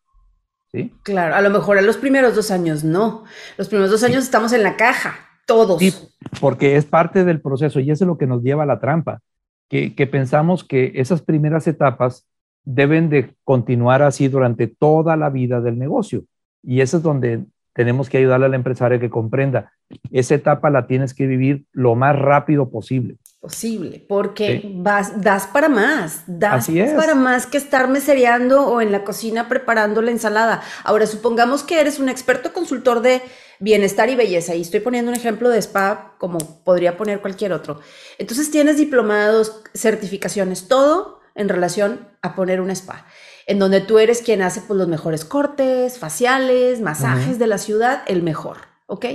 ¿Sí? 0.73 0.93
Claro, 1.03 1.35
a 1.35 1.41
lo 1.41 1.51
mejor 1.51 1.79
a 1.79 1.83
los 1.83 1.97
primeros 1.97 2.35
dos 2.35 2.51
años 2.51 2.83
no. 2.83 3.25
Los 3.57 3.69
primeros 3.69 3.91
dos 3.91 4.03
años 4.03 4.25
estamos 4.25 4.53
en 4.53 4.63
la 4.63 4.77
caja, 4.77 5.19
todos. 5.47 5.79
Sí, 5.79 5.93
porque 6.41 6.77
es 6.77 6.85
parte 6.85 7.25
del 7.25 7.41
proceso 7.41 7.79
y 7.81 7.91
eso 7.91 8.05
es 8.05 8.09
lo 8.09 8.19
que 8.19 8.27
nos 8.27 8.43
lleva 8.43 8.63
a 8.63 8.67
la 8.67 8.81
trampa, 8.81 9.21
que, 9.69 9.95
que 9.95 10.07
pensamos 10.07 10.65
que 10.65 10.93
esas 10.95 11.23
primeras 11.23 11.67
etapas 11.67 12.27
deben 12.65 13.09
de 13.09 13.35
continuar 13.45 14.03
así 14.03 14.29
durante 14.29 14.67
toda 14.67 15.17
la 15.17 15.31
vida 15.31 15.61
del 15.61 15.79
negocio. 15.79 16.25
Y 16.63 16.81
eso 16.81 16.99
es 16.99 17.03
donde 17.03 17.45
tenemos 17.77 18.09
que 18.09 18.17
ayudarle 18.17 18.47
al 18.47 18.55
empresario 18.55 18.99
que 18.99 19.11
comprenda, 19.11 19.71
esa 20.11 20.35
etapa 20.35 20.71
la 20.71 20.87
tienes 20.87 21.13
que 21.13 21.27
vivir 21.27 21.67
lo 21.73 21.95
más 21.95 22.19
rápido 22.19 22.71
posible. 22.71 23.17
Posible, 23.39 24.05
porque 24.09 24.73
vas, 24.77 25.21
das 25.21 25.47
para 25.47 25.69
más, 25.69 26.25
das 26.27 26.69
para 26.97 27.15
más 27.15 27.47
que 27.47 27.59
estar 27.59 27.87
mesereando 27.89 28.67
o 28.67 28.81
en 28.81 28.93
la 28.93 29.05
cocina 29.05 29.47
preparando 29.49 30.01
la 30.01 30.11
ensalada. 30.11 30.63
Ahora, 30.85 31.07
supongamos 31.07 31.63
que 31.63 31.79
eres 31.79 32.01
un 32.01 32.09
experto 32.09 32.55
consultor 32.55 33.03
de 33.03 33.21
bienestar 33.59 34.09
y 34.11 34.17
belleza, 34.17 34.55
y 34.55 34.63
estoy 34.63 34.81
poniendo 34.81 35.11
un 35.11 35.17
ejemplo 35.17 35.49
de 35.49 35.59
spa 35.59 36.15
como 36.19 36.39
podría 36.65 36.97
poner 36.97 37.21
cualquier 37.21 37.53
otro. 37.53 37.81
Entonces 38.19 38.51
tienes 38.51 38.77
diplomados, 38.77 39.63
certificaciones, 39.75 40.69
todo 40.69 41.21
en 41.35 41.49
relación 41.49 42.09
a 42.23 42.35
poner 42.35 42.61
un 42.61 42.71
spa, 42.71 43.07
en 43.47 43.59
donde 43.59 43.81
tú 43.81 43.99
eres 43.99 44.23
quien 44.23 44.43
hace 44.43 44.61
pues, 44.63 44.79
los 44.79 44.89
mejores 44.89 45.25
cortes, 45.25 45.99
faciales, 45.99 46.81
masajes 46.81 47.39
de 47.39 47.47
la 47.47 47.59
ciudad, 47.59 48.03
el 48.07 48.23
mejor, 48.23 48.59
¿ok? 48.87 49.07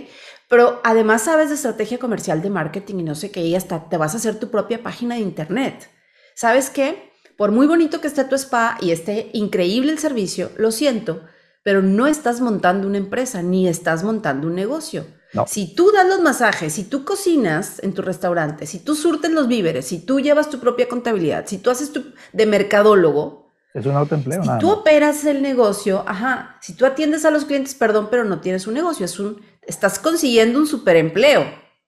Pero 0.48 0.82
además 0.84 1.24
sabes 1.24 1.50
de 1.50 1.56
estrategia 1.56 1.98
comercial 1.98 2.42
de 2.42 2.50
marketing 2.50 2.96
y 3.00 3.04
no 3.04 3.16
sé 3.16 3.32
qué, 3.32 3.42
y 3.42 3.56
hasta 3.56 3.90
te 3.90 3.98
vas 3.98 4.14
a 4.14 4.18
hacer 4.18 4.40
tu 4.40 4.52
propia 4.52 4.84
página 4.84 5.16
de 5.16 5.22
internet. 5.22 5.90
¿Sabes 6.36 6.70
qué? 6.70 7.12
Por 7.38 7.52
muy 7.52 7.68
bonito 7.68 8.02
que 8.02 8.08
esté 8.08 8.24
tu 8.26 8.36
spa 8.36 8.78
y 8.82 8.92
esté 8.92 9.30
increíble 9.34 9.92
el 9.92 10.00
servicio, 10.00 10.52
lo 10.58 10.72
siento, 10.72 11.24
pero 11.64 11.82
no 11.82 12.08
estás 12.08 12.42
montando 12.42 12.88
una 12.88 12.98
empresa 12.98 13.42
ni 13.42 13.68
estás 13.68 14.04
montando 14.04 14.48
un 14.48 14.56
negocio 14.56 15.06
si 15.48 15.74
tú 15.76 15.92
das 15.92 16.08
los 16.08 16.22
masajes, 16.22 16.74
si 16.74 16.84
tú 16.84 17.06
cocinas 17.06 17.80
en 17.84 17.94
tu 17.94 18.02
restaurante, 18.02 18.66
si 18.66 18.80
tú 18.80 18.96
surtes 18.96 19.32
los 19.32 19.48
víveres, 19.48 19.88
si 19.88 20.00
tú 20.00 20.20
llevas 20.20 20.50
tu 20.50 20.60
propia 20.60 20.90
contabilidad, 20.90 21.46
si 21.48 21.58
tú 21.58 21.70
haces 21.70 21.94
tu, 21.94 22.04
de 22.34 22.46
mercadólogo, 22.46 23.42
es 23.74 23.86
un 23.86 23.96
autoempleo. 23.96 24.44
Si 24.44 24.50
tú 24.60 24.70
operas 24.70 25.24
el 25.24 25.42
negocio, 25.42 26.04
ajá, 26.06 26.58
si 26.62 26.74
tú 26.74 26.86
atiendes 26.86 27.24
a 27.24 27.32
los 27.32 27.46
clientes, 27.46 27.74
perdón, 27.74 28.10
pero 28.12 28.26
no 28.26 28.42
tienes 28.42 28.68
un 28.68 28.74
negocio, 28.74 29.06
es 29.06 29.18
un, 29.18 29.42
estás 29.62 29.98
consiguiendo 29.98 30.60
un 30.60 30.68
superempleo, 30.68 31.46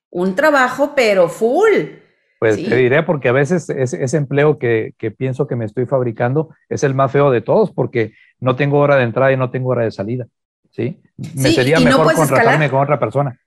un 0.10 0.34
trabajo, 0.34 0.94
pero 0.96 1.28
full. 1.28 2.03
Pues 2.44 2.70
te 2.70 2.76
diré, 2.76 3.04
porque 3.04 3.30
a 3.30 3.32
veces 3.32 3.70
ese, 3.70 4.18
empleo 4.18 4.58
que, 4.58 4.94
que, 4.98 5.12
pienso 5.12 5.48
que 5.48 5.56
me 5.56 5.66
estoy 5.66 5.86
fabricando 5.86 6.50
es 6.68 6.84
el 6.84 6.94
más 6.94 7.12
feo 7.12 7.32
de 7.32 7.42
todos, 7.42 7.72
porque 7.72 8.14
no 8.40 8.56
tengo 8.56 8.80
hora 8.80 8.98
de 8.98 9.04
entrada 9.04 9.32
y 9.32 9.38
no 9.38 9.50
tengo 9.50 9.70
hora 9.70 9.84
de 9.84 9.92
salida. 9.92 10.28
¿sí? 10.74 11.02
Me 11.36 11.52
sería 11.52 11.80
mejor 11.80 12.14
contratarme 12.14 12.70
con 12.70 12.82
otra 12.82 13.00
persona. 13.00 13.40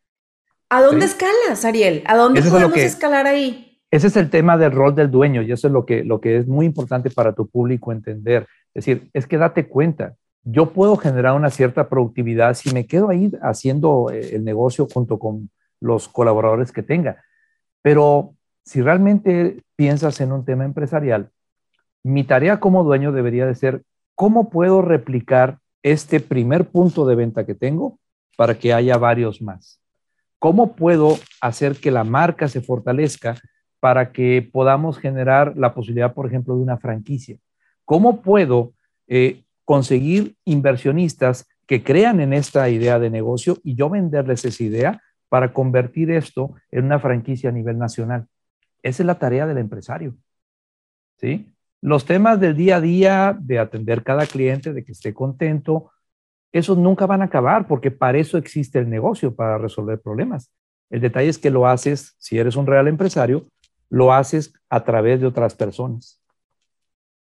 ¿A 0.68 0.80
dónde 0.80 1.06
escalas, 1.06 1.64
Ariel? 1.64 2.02
¿A 2.06 2.16
dónde 2.16 2.42
podemos 2.42 2.76
escalar 2.76 3.26
ahí? 3.26 3.80
Ese 3.90 4.06
es 4.08 4.16
el 4.16 4.30
tema 4.30 4.56
del 4.56 4.72
rol 4.72 4.94
del 4.94 5.10
dueño 5.10 5.42
y 5.42 5.52
eso 5.52 5.68
es 5.68 5.72
lo 5.72 5.86
que, 5.86 6.02
lo 6.02 6.20
que 6.20 6.38
es 6.38 6.46
muy 6.46 6.66
importante 6.66 7.10
para 7.10 7.34
tu 7.34 7.48
público 7.48 7.92
entender. 7.92 8.46
Es 8.74 8.86
decir, 8.86 9.10
es 9.12 9.26
que 9.26 9.38
date 9.38 9.68
cuenta, 9.68 10.14
yo 10.42 10.72
puedo 10.72 10.96
generar 10.96 11.34
una 11.34 11.50
cierta 11.50 11.88
productividad 11.88 12.54
si 12.54 12.72
me 12.72 12.86
quedo 12.86 13.10
ahí 13.10 13.30
haciendo 13.42 14.10
eh, 14.10 14.34
el 14.34 14.44
negocio 14.44 14.88
junto 14.92 15.18
con 15.18 15.50
los 15.80 16.08
colaboradores 16.08 16.72
que 16.72 16.82
tenga. 16.82 17.22
Pero 17.82 18.35
si 18.66 18.82
realmente 18.82 19.62
piensas 19.76 20.20
en 20.20 20.32
un 20.32 20.44
tema 20.44 20.64
empresarial, 20.64 21.30
mi 22.02 22.24
tarea 22.24 22.60
como 22.60 22.84
dueño 22.84 23.12
debería 23.12 23.46
de 23.46 23.54
ser 23.54 23.82
cómo 24.14 24.50
puedo 24.50 24.82
replicar 24.82 25.58
este 25.82 26.18
primer 26.18 26.66
punto 26.66 27.06
de 27.06 27.14
venta 27.14 27.46
que 27.46 27.54
tengo 27.54 27.98
para 28.36 28.58
que 28.58 28.72
haya 28.72 28.98
varios 28.98 29.40
más? 29.40 29.80
¿Cómo 30.38 30.74
puedo 30.74 31.16
hacer 31.40 31.76
que 31.76 31.90
la 31.90 32.04
marca 32.04 32.48
se 32.48 32.60
fortalezca 32.60 33.36
para 33.80 34.12
que 34.12 34.48
podamos 34.52 34.98
generar 34.98 35.56
la 35.56 35.74
posibilidad, 35.74 36.12
por 36.12 36.26
ejemplo, 36.26 36.56
de 36.56 36.62
una 36.62 36.76
franquicia? 36.76 37.38
¿Cómo 37.84 38.20
puedo 38.20 38.72
eh, 39.06 39.44
conseguir 39.64 40.34
inversionistas 40.44 41.46
que 41.66 41.82
crean 41.82 42.20
en 42.20 42.32
esta 42.32 42.68
idea 42.68 42.98
de 42.98 43.10
negocio 43.10 43.58
y 43.62 43.76
yo 43.76 43.88
venderles 43.88 44.44
esa 44.44 44.62
idea 44.62 45.02
para 45.28 45.52
convertir 45.52 46.10
esto 46.10 46.54
en 46.70 46.84
una 46.84 46.98
franquicia 46.98 47.50
a 47.50 47.52
nivel 47.52 47.78
nacional? 47.78 48.26
Esa 48.82 49.02
es 49.02 49.06
la 49.06 49.18
tarea 49.18 49.46
del 49.46 49.58
empresario. 49.58 50.16
¿Sí? 51.16 51.52
Los 51.80 52.04
temas 52.04 52.40
del 52.40 52.56
día 52.56 52.76
a 52.76 52.80
día, 52.80 53.38
de 53.40 53.58
atender 53.58 54.02
cada 54.02 54.26
cliente, 54.26 54.72
de 54.72 54.84
que 54.84 54.92
esté 54.92 55.14
contento, 55.14 55.90
esos 56.52 56.78
nunca 56.78 57.06
van 57.06 57.22
a 57.22 57.26
acabar 57.26 57.66
porque 57.66 57.90
para 57.90 58.18
eso 58.18 58.38
existe 58.38 58.78
el 58.78 58.88
negocio, 58.88 59.34
para 59.34 59.58
resolver 59.58 60.00
problemas. 60.00 60.50
El 60.90 61.00
detalle 61.00 61.28
es 61.28 61.38
que 61.38 61.50
lo 61.50 61.66
haces, 61.66 62.14
si 62.18 62.38
eres 62.38 62.56
un 62.56 62.66
real 62.66 62.88
empresario, 62.88 63.48
lo 63.88 64.12
haces 64.12 64.52
a 64.68 64.84
través 64.84 65.20
de 65.20 65.26
otras 65.26 65.54
personas. 65.54 66.20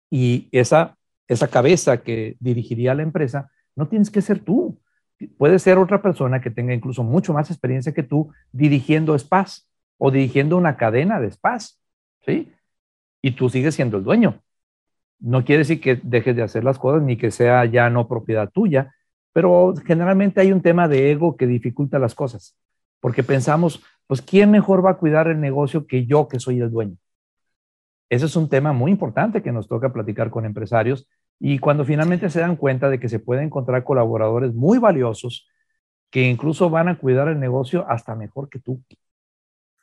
Y 0.10 0.50
esa, 0.52 0.98
esa 1.28 1.48
cabeza 1.48 2.02
que 2.02 2.36
dirigiría 2.40 2.94
la 2.94 3.04
empresa, 3.04 3.50
no 3.76 3.88
tienes 3.88 4.12
que 4.12 4.22
ser 4.22 4.40
tú. 4.40 4.80
Puede 5.38 5.60
ser 5.60 5.78
otra 5.78 6.02
persona 6.02 6.42
que 6.42 6.52
tenga 6.52 6.74
incluso 6.74 7.04
mucho 7.04 7.34
más 7.34 7.50
experiencia 7.50 7.94
que 7.94 8.04
tú 8.04 8.32
dirigiendo 8.52 9.18
spas 9.18 9.71
o 10.04 10.10
dirigiendo 10.10 10.58
una 10.58 10.78
cadena 10.78 11.20
de 11.20 11.30
spas, 11.30 11.80
¿sí? 12.26 12.52
Y 13.22 13.34
tú 13.34 13.50
sigues 13.50 13.76
siendo 13.76 13.98
el 13.98 14.04
dueño. 14.04 14.42
No 15.20 15.46
quiere 15.46 15.60
decir 15.60 15.80
que 15.80 16.00
dejes 16.02 16.36
de 16.36 16.42
hacer 16.42 16.64
las 16.64 16.80
cosas 16.80 17.04
ni 17.04 17.18
que 17.18 17.30
sea 17.30 17.66
ya 17.66 17.88
no 17.92 18.08
propiedad 18.08 18.50
tuya, 18.50 18.96
pero 19.32 19.76
generalmente 19.86 20.42
hay 20.42 20.52
un 20.52 20.64
tema 20.64 20.88
de 20.88 21.12
ego 21.12 21.38
que 21.38 21.46
dificulta 21.46 22.00
las 22.00 22.16
cosas, 22.16 22.58
porque 23.00 23.22
pensamos, 23.22 23.84
pues, 24.08 24.24
¿quién 24.24 24.50
mejor 24.50 24.84
va 24.84 24.90
a 24.90 24.98
cuidar 24.98 25.28
el 25.28 25.40
negocio 25.40 25.86
que 25.86 26.08
yo 26.08 26.28
que 26.28 26.40
soy 26.40 26.62
el 26.62 26.72
dueño? 26.72 26.98
Ese 28.10 28.26
es 28.26 28.36
un 28.36 28.50
tema 28.50 28.74
muy 28.74 28.90
importante 28.90 29.44
que 29.44 29.52
nos 29.52 29.68
toca 29.68 29.94
platicar 29.94 30.32
con 30.32 30.46
empresarios 30.46 31.08
y 31.40 31.60
cuando 31.60 31.86
finalmente 31.86 32.32
se 32.32 32.40
dan 32.40 32.56
cuenta 32.56 32.90
de 32.90 33.00
que 33.00 33.08
se 33.08 33.20
pueden 33.20 33.46
encontrar 33.46 33.84
colaboradores 33.84 34.52
muy 34.56 34.80
valiosos 34.80 35.48
que 36.10 36.28
incluso 36.28 36.72
van 36.72 36.88
a 36.90 36.98
cuidar 36.98 37.28
el 37.28 37.40
negocio 37.40 37.86
hasta 37.88 38.16
mejor 38.16 38.50
que 38.50 38.58
tú. 38.58 38.82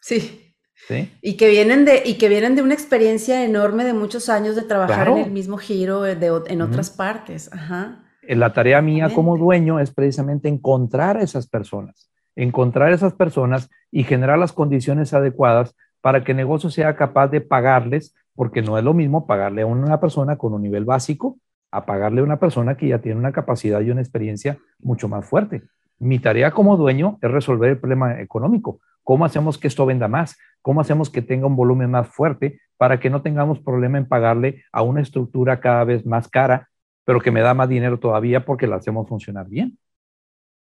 Sí. 0.01 0.55
¿Sí? 0.87 1.13
Y 1.21 1.37
que 1.37 1.49
vienen 1.49 1.85
de 1.85 2.03
y 2.05 2.15
que 2.15 2.29
vienen 2.29 2.55
de 2.55 2.63
una 2.63 2.75
experiencia 2.75 3.45
enorme 3.45 3.85
de 3.85 3.93
muchos 3.93 4.29
años 4.29 4.55
de 4.55 4.63
trabajar 4.63 5.09
en 5.09 5.19
el 5.19 5.31
mismo 5.31 5.59
giro 5.59 6.07
eh, 6.07 6.15
de, 6.15 6.31
en 6.47 6.63
otras 6.63 6.91
partes. 6.91 7.53
Ajá. 7.53 8.05
Eh, 8.23 8.37
la 8.37 8.53
tarea 8.53 8.81
mía 8.81 9.11
como 9.13 9.37
dueño 9.37 9.81
es 9.81 9.91
precisamente 9.91 10.49
encontrar 10.49 11.17
a 11.17 11.23
esas 11.23 11.49
personas, 11.49 12.11
encontrar 12.37 12.93
a 12.93 12.95
esas 12.95 13.15
personas 13.15 13.71
y 13.91 14.05
generar 14.05 14.39
las 14.39 14.53
condiciones 14.53 15.13
adecuadas 15.15 15.75
para 16.01 16.23
que 16.23 16.33
el 16.33 16.37
negocio 16.37 16.71
sea 16.71 16.95
capaz 16.95 17.29
de 17.29 17.41
pagarles, 17.41 18.15
porque 18.35 18.63
no 18.63 18.79
es 18.79 18.85
lo 18.85 18.95
mismo 18.95 19.27
pagarle 19.27 19.63
a 19.63 19.67
una 19.67 19.99
persona 19.99 20.37
con 20.37 20.55
un 20.55 20.63
nivel 20.63 20.85
básico 20.85 21.39
a 21.71 21.85
pagarle 21.85 22.21
a 22.21 22.25
una 22.25 22.39
persona 22.39 22.77
que 22.77 22.89
ya 22.89 22.99
tiene 23.01 23.19
una 23.19 23.33
capacidad 23.33 23.81
y 23.81 23.91
una 23.91 24.01
experiencia 24.01 24.59
mucho 24.79 25.09
más 25.09 25.27
fuerte. 25.27 25.63
Mi 25.99 26.19
tarea 26.19 26.51
como 26.51 26.77
dueño 26.77 27.19
es 27.21 27.31
resolver 27.31 27.71
el 27.71 27.79
problema 27.79 28.21
económico. 28.21 28.81
¿Cómo 29.03 29.25
hacemos 29.25 29.59
que 29.59 29.69
esto 29.69 29.87
venda 29.87 30.09
más? 30.09 30.37
¿Cómo 30.63 30.81
hacemos 30.81 31.11
que 31.11 31.23
tenga 31.23 31.47
un 31.47 31.57
volumen 31.57 31.91
más 31.91 32.09
fuerte 32.09 32.61
para 32.77 33.01
que 33.01 33.11
no 33.11 33.23
tengamos 33.23 33.59
problema 33.59 33.99
en 33.99 34.07
pagarle 34.07 34.65
a 34.73 34.83
una 34.83 35.01
estructura 35.01 35.61
cada 35.61 35.85
vez 35.85 36.07
más 36.07 36.29
cara, 36.29 36.69
pero 37.05 37.21
que 37.21 37.31
me 37.31 37.41
da 37.41 37.55
más 37.55 37.69
dinero 37.69 37.99
todavía 37.99 38.45
porque 38.45 38.67
la 38.67 38.77
hacemos 38.77 39.09
funcionar 39.09 39.49
bien? 39.49 39.79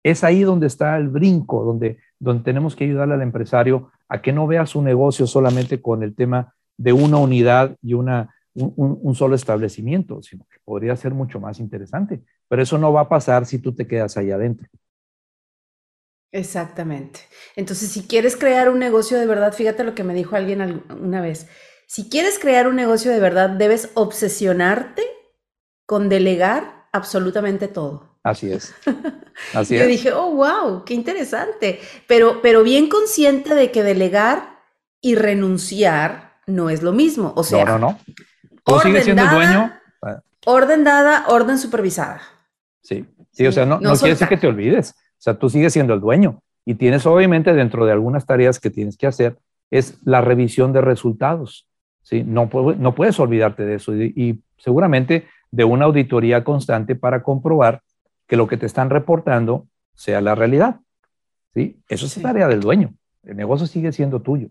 Es 0.04 0.24
ahí 0.24 0.44
donde 0.44 0.68
está 0.68 0.96
el 0.98 1.10
brinco, 1.10 1.64
donde, 1.64 1.98
donde 2.20 2.44
tenemos 2.44 2.76
que 2.76 2.86
ayudarle 2.86 3.16
al 3.16 3.22
empresario 3.22 3.92
a 4.08 4.22
que 4.22 4.32
no 4.32 4.48
vea 4.48 4.66
su 4.66 4.82
negocio 4.82 5.28
solamente 5.28 5.82
con 5.82 6.04
el 6.04 6.16
tema 6.16 6.54
de 6.78 6.94
una 6.94 7.18
unidad 7.18 7.76
y 7.82 7.94
una, 7.94 8.34
un, 8.54 9.16
solo 9.16 9.36
establecimiento, 9.36 10.22
sino 10.22 10.46
que 10.50 10.58
podría 10.64 10.96
ser 10.96 11.14
mucho 11.14 11.40
más 11.40 11.60
interesante. 11.60 12.22
Pero 12.48 12.62
eso 12.62 12.78
no 12.78 12.94
va 12.94 13.02
a 13.02 13.10
pasar 13.10 13.46
si 13.46 13.60
tú 13.60 13.74
te 13.74 13.88
quedas 13.88 14.18
ahí 14.18 14.32
adentro. 14.32 14.68
Exactamente. 16.32 17.22
Entonces, 17.56 17.92
si 17.92 18.08
quieres 18.08 18.36
crear 18.36 18.70
un 18.70 18.80
negocio 18.80 19.18
de 19.18 19.26
verdad, 19.26 19.54
fíjate 19.54 19.84
lo 19.84 19.96
que 19.96 20.04
me 20.04 20.14
dijo 20.14 20.36
alguien 20.36 20.84
una 20.90 21.22
vez. 21.22 21.48
Si 21.88 22.10
quieres 22.10 22.38
crear 22.38 22.68
un 22.68 22.76
negocio 22.76 23.12
de 23.12 23.20
verdad, 23.20 23.50
debes 23.50 23.90
obsesionarte 23.96 25.04
con 25.86 26.08
delegar 26.08 26.88
absolutamente 26.92 27.68
todo. 27.68 28.20
Así 28.24 28.52
es. 28.52 28.76
Así 29.54 29.78
Yo 29.78 29.88
dije, 29.88 30.12
oh, 30.12 30.32
wow, 30.36 30.84
qué 30.86 30.94
interesante. 30.94 31.80
Pero, 32.08 32.42
pero 32.42 32.64
bien 32.64 32.90
consciente 32.90 33.56
de 33.56 33.72
que 33.72 33.82
delegar 33.82 34.60
y 35.02 35.16
renunciar 35.16 36.38
no 36.46 36.70
es 36.70 36.84
lo 36.84 36.92
mismo. 36.92 37.34
O 37.36 37.44
sea, 37.44 37.66
no, 37.66 37.80
no, 37.80 37.92
no. 37.92 38.00
Tú 38.64 38.80
sigues 38.82 39.06
siendo 39.06 39.26
dueño. 39.26 39.74
Orden 40.46 40.84
dada, 40.84 41.26
orden 41.28 41.58
supervisada. 41.58 42.22
Sí, 42.82 43.06
sí, 43.32 43.46
o 43.46 43.52
sea, 43.52 43.66
no, 43.66 43.80
no, 43.80 43.94
quiere 43.94 44.14
decir 44.14 44.28
que 44.28 44.38
te 44.38 44.48
olvides. 44.48 44.96
O 45.20 45.22
sea, 45.22 45.38
tú 45.38 45.50
sigues 45.50 45.74
siendo 45.74 45.94
el 45.94 46.00
dueño 46.00 46.42
y 46.66 46.76
tienes 46.76 47.06
obviamente 47.06 47.54
dentro 47.54 47.86
de 47.86 47.92
algunas 47.92 48.26
tareas 48.26 48.58
que 48.58 48.70
tienes 48.70 48.96
que 48.96 49.06
hacer 49.06 49.38
es 49.70 50.00
la 50.06 50.22
revisión 50.22 50.72
de 50.72 50.80
resultados. 50.80 51.68
¿sí? 52.02 52.24
No, 52.24 52.50
no 52.78 52.96
puedes 52.96 53.20
olvidarte 53.20 53.66
de 53.66 53.76
eso 53.76 53.94
y, 53.96 54.42
seguramente 54.58 55.28
de 55.52 55.64
una 55.64 55.86
auditoría 55.86 56.44
constante 56.44 56.96
para 56.96 57.22
comprobar 57.22 57.82
que 58.28 58.38
lo 58.38 58.48
que 58.48 58.56
te 58.56 58.66
están 58.66 58.90
reportando 58.90 59.68
sea 59.94 60.22
la 60.22 60.36
realidad. 60.36 60.80
¿sí? 61.54 61.82
Eso 61.90 62.06
es 62.06 62.22
tarea 62.22 62.48
del 62.48 62.62
dueño. 62.62 62.94
El 63.24 63.36
negocio 63.36 63.68
sigue 63.68 63.92
siendo 63.92 64.22
tuyo. 64.22 64.48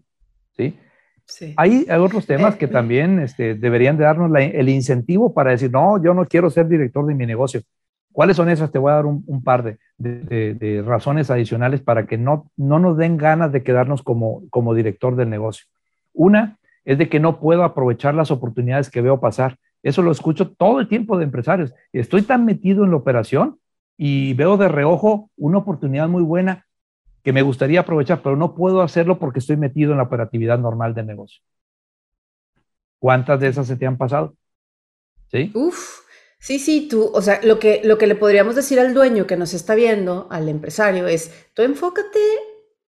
¿sí? 0.56 0.76
Hay, 1.56 1.86
otros 1.90 2.26
temas 2.26 2.56
que 2.56 2.66
eh, 2.66 2.68
también 2.68 3.20
este, 3.20 3.54
deberían 3.54 3.96
de 3.96 4.04
darnos 4.04 4.30
el 4.36 4.68
incentivo 4.68 5.32
para 5.32 5.52
decir, 5.52 5.70
no, 5.70 6.02
yo 6.02 6.14
no 6.14 6.26
quiero 6.26 6.50
ser 6.50 6.68
director 6.68 7.06
de 7.06 7.14
mi 7.14 7.26
negocio. 7.26 7.62
¿Cuáles 8.18 8.36
son 8.36 8.48
esas? 8.48 8.72
Te 8.72 8.80
voy 8.80 8.90
a 8.90 8.96
dar 8.96 9.06
un, 9.06 9.44
par 9.44 9.78
de, 9.96 10.82
razones 10.84 11.30
adicionales 11.30 11.80
para 11.82 12.04
que 12.08 12.18
no, 12.18 12.50
no 12.56 12.80
nos 12.80 12.96
den 12.96 13.16
ganas 13.16 13.52
de 13.52 13.62
quedarnos 13.62 14.02
como, 14.02 14.42
como 14.50 14.74
director 14.74 15.14
del 15.14 15.30
negocio. 15.30 15.66
Una 16.14 16.58
es 16.84 16.98
de 16.98 17.08
que 17.08 17.20
no 17.20 17.38
puedo 17.38 17.62
aprovechar 17.62 18.16
las 18.16 18.32
oportunidades 18.32 18.90
que 18.90 19.02
veo 19.02 19.20
pasar. 19.20 19.56
Eso 19.84 20.02
lo 20.02 20.10
escucho 20.10 20.50
todo 20.50 20.80
el 20.80 20.88
tiempo 20.88 21.16
de 21.16 21.26
empresarios. 21.26 21.72
Estoy 21.92 22.22
tan 22.22 22.44
metido 22.44 22.82
en 22.82 22.90
la 22.90 22.96
operación 22.96 23.60
y 23.96 24.34
veo 24.34 24.56
de 24.56 24.66
reojo 24.66 25.30
una 25.36 25.58
oportunidad 25.58 26.08
muy 26.08 26.24
buena 26.24 26.66
que 27.22 27.32
me 27.32 27.42
gustaría 27.42 27.78
aprovechar, 27.78 28.20
pero 28.20 28.34
no 28.34 28.56
puedo 28.56 28.82
hacerlo 28.82 29.20
porque 29.20 29.38
estoy 29.38 29.58
metido 29.58 29.92
en 29.92 29.98
la 29.98 30.02
operatividad 30.02 30.58
normal 30.58 30.92
del 30.92 31.06
negocio. 31.06 31.40
¿Cuántas 32.98 33.38
de 33.38 33.46
esas 33.46 33.68
se 33.68 33.76
te 33.76 33.86
han 33.86 33.96
pasado? 33.96 34.34
¿Sí? 35.30 35.52
Uf, 35.54 36.00
sí, 36.38 36.58
sí, 36.58 36.88
tú, 36.88 37.10
o 37.12 37.22
sea, 37.22 37.40
lo 37.42 37.58
que, 37.58 37.80
lo 37.84 37.98
que 37.98 38.06
le 38.06 38.14
podríamos 38.14 38.54
decir 38.54 38.80
al 38.80 38.94
dueño 38.94 39.26
que 39.26 39.36
nos 39.36 39.54
está 39.54 39.74
viendo, 39.74 40.26
al 40.30 40.48
empresario, 40.48 41.06
es, 41.08 41.30
tú 41.54 41.62
enfócate 41.62 42.20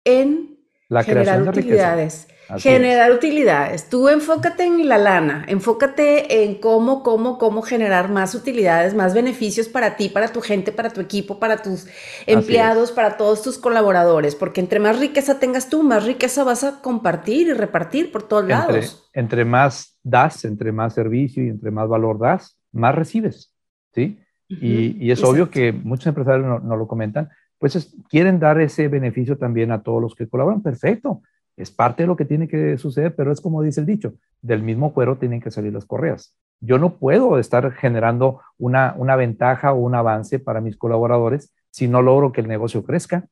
en 0.04 0.58
la 0.88 1.02
generar 1.04 1.42
utilidades 1.42 2.28
generar 2.56 3.12
utilidades. 3.12 3.88
Tú 3.90 4.08
enfócate 4.08 4.64
en 4.64 4.88
la 4.88 4.96
lana, 4.96 5.44
enfócate 5.48 6.44
en 6.44 6.54
cómo, 6.54 7.02
cómo, 7.02 7.38
cómo 7.38 7.62
generar 7.62 8.10
más 8.10 8.34
utilidades, 8.34 8.94
más 8.94 9.12
beneficios 9.12 9.68
para 9.68 9.96
ti, 9.96 10.08
para 10.08 10.32
tu 10.32 10.40
gente, 10.40 10.72
para 10.72 10.90
tu 10.90 11.00
equipo, 11.00 11.38
para 11.38 11.58
tus 11.58 11.86
empleados, 12.26 12.90
para 12.92 13.16
todos 13.16 13.42
tus 13.42 13.58
colaboradores, 13.58 14.34
porque 14.34 14.60
entre 14.60 14.80
más 14.80 14.98
riqueza 14.98 15.38
tengas 15.38 15.68
tú, 15.68 15.82
más 15.82 16.04
riqueza 16.04 16.44
vas 16.44 16.64
a 16.64 16.80
compartir 16.80 17.48
y 17.48 17.52
repartir 17.52 18.10
por 18.10 18.22
todos 18.22 18.46
lados. 18.48 19.10
Entre 19.12 19.44
más 19.44 19.98
das, 20.02 20.44
entre 20.44 20.72
más 20.72 20.94
servicio 20.94 21.44
y 21.44 21.48
entre 21.48 21.70
más 21.70 21.88
valor 21.88 22.18
das, 22.18 22.57
más 22.72 22.94
recibes, 22.94 23.54
¿sí? 23.94 24.18
y, 24.48 25.10
es 25.10 25.22
obvio 25.22 25.50
que 25.50 25.72
muchos 25.72 26.06
empresarios 26.06 26.62
no, 26.62 26.76
lo 26.76 26.88
comentan, 26.88 27.28
pues 27.58 27.94
quieren 28.08 28.38
dar 28.38 28.60
ese 28.60 28.88
beneficio 28.88 29.36
también 29.36 29.72
a 29.72 29.82
todos 29.82 30.00
los 30.00 30.14
que 30.14 30.28
colaboran. 30.28 30.62
Perfecto 30.62 31.22
es 31.58 31.72
parte 31.72 32.04
de 32.04 32.06
lo 32.06 32.16
que 32.16 32.24
tiene 32.24 32.46
que 32.46 32.78
suceder, 32.78 33.16
pero 33.16 33.32
es 33.32 33.40
como 33.40 33.62
dice 33.62 33.80
el 33.80 33.86
dicho, 33.86 34.14
del 34.40 34.62
mismo 34.62 34.94
cuero 34.94 35.18
tienen 35.18 35.40
que 35.40 35.50
salir 35.50 35.72
las 35.72 35.84
correas. 35.84 36.36
Yo 36.60 36.78
no 36.78 36.98
puedo 36.98 37.38
estar 37.38 37.72
generando 37.72 38.40
una, 38.58 38.94
una 38.96 39.16
ventaja 39.16 39.72
o 39.72 39.80
un 39.80 39.96
avance 39.96 40.38
para 40.38 40.60
mis 40.60 40.76
colaboradores 40.76 41.52
si 41.70 41.88
no 41.88 42.00
logro 42.00 42.30
que 42.30 42.42
el 42.42 42.48
negocio 42.48 42.84
crezca. 42.84 43.26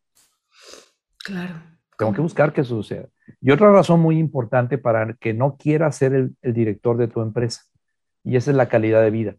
Claro. 1.24 1.54
Tengo 1.96 2.12
que 2.12 2.20
buscar 2.20 2.52
que 2.52 2.64
suceda. 2.64 3.06
Y 3.40 3.52
otra 3.52 3.70
razón 3.70 4.00
muy 4.00 4.18
importante 4.18 4.76
para 4.76 5.14
que 5.14 5.32
no 5.32 5.56
quiera 5.56 5.90
ser 5.92 6.12
el, 6.12 6.36
el 6.42 6.52
director 6.52 6.96
de 6.96 7.06
tu 7.06 7.20
empresa, 7.22 7.62
y 8.26 8.36
esa 8.36 8.50
es 8.50 8.56
la 8.56 8.68
calidad 8.68 9.02
de 9.02 9.10
vida. 9.10 9.36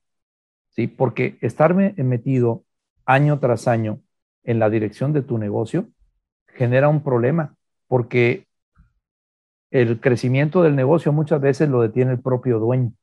¿sí? 0.69 0.87
Porque 0.87 1.37
estarme 1.41 1.93
metido 1.97 2.63
año 3.05 3.39
tras 3.39 3.67
año 3.67 4.01
en 4.43 4.59
la 4.59 4.69
dirección 4.69 5.11
de 5.11 5.21
tu 5.21 5.37
negocio 5.37 5.89
genera 6.47 6.87
un 6.87 7.03
problema, 7.03 7.55
porque 7.87 8.47
el 9.71 9.99
crecimiento 9.99 10.63
del 10.63 10.75
negocio 10.75 11.11
muchas 11.11 11.41
veces 11.41 11.69
lo 11.69 11.81
detiene 11.81 12.13
el 12.13 12.21
propio 12.21 12.59
dueño. 12.59 12.93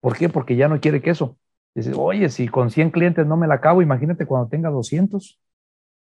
¿Por 0.00 0.16
qué? 0.16 0.28
Porque 0.28 0.54
ya 0.54 0.68
no 0.68 0.80
quiere 0.80 1.02
queso. 1.02 1.36
Dice, 1.74 1.92
oye, 1.96 2.28
si 2.28 2.48
con 2.48 2.70
100 2.70 2.90
clientes 2.90 3.26
no 3.26 3.36
me 3.36 3.48
la 3.48 3.54
acabo, 3.54 3.82
imagínate 3.82 4.26
cuando 4.26 4.48
tenga 4.48 4.70
200. 4.70 5.40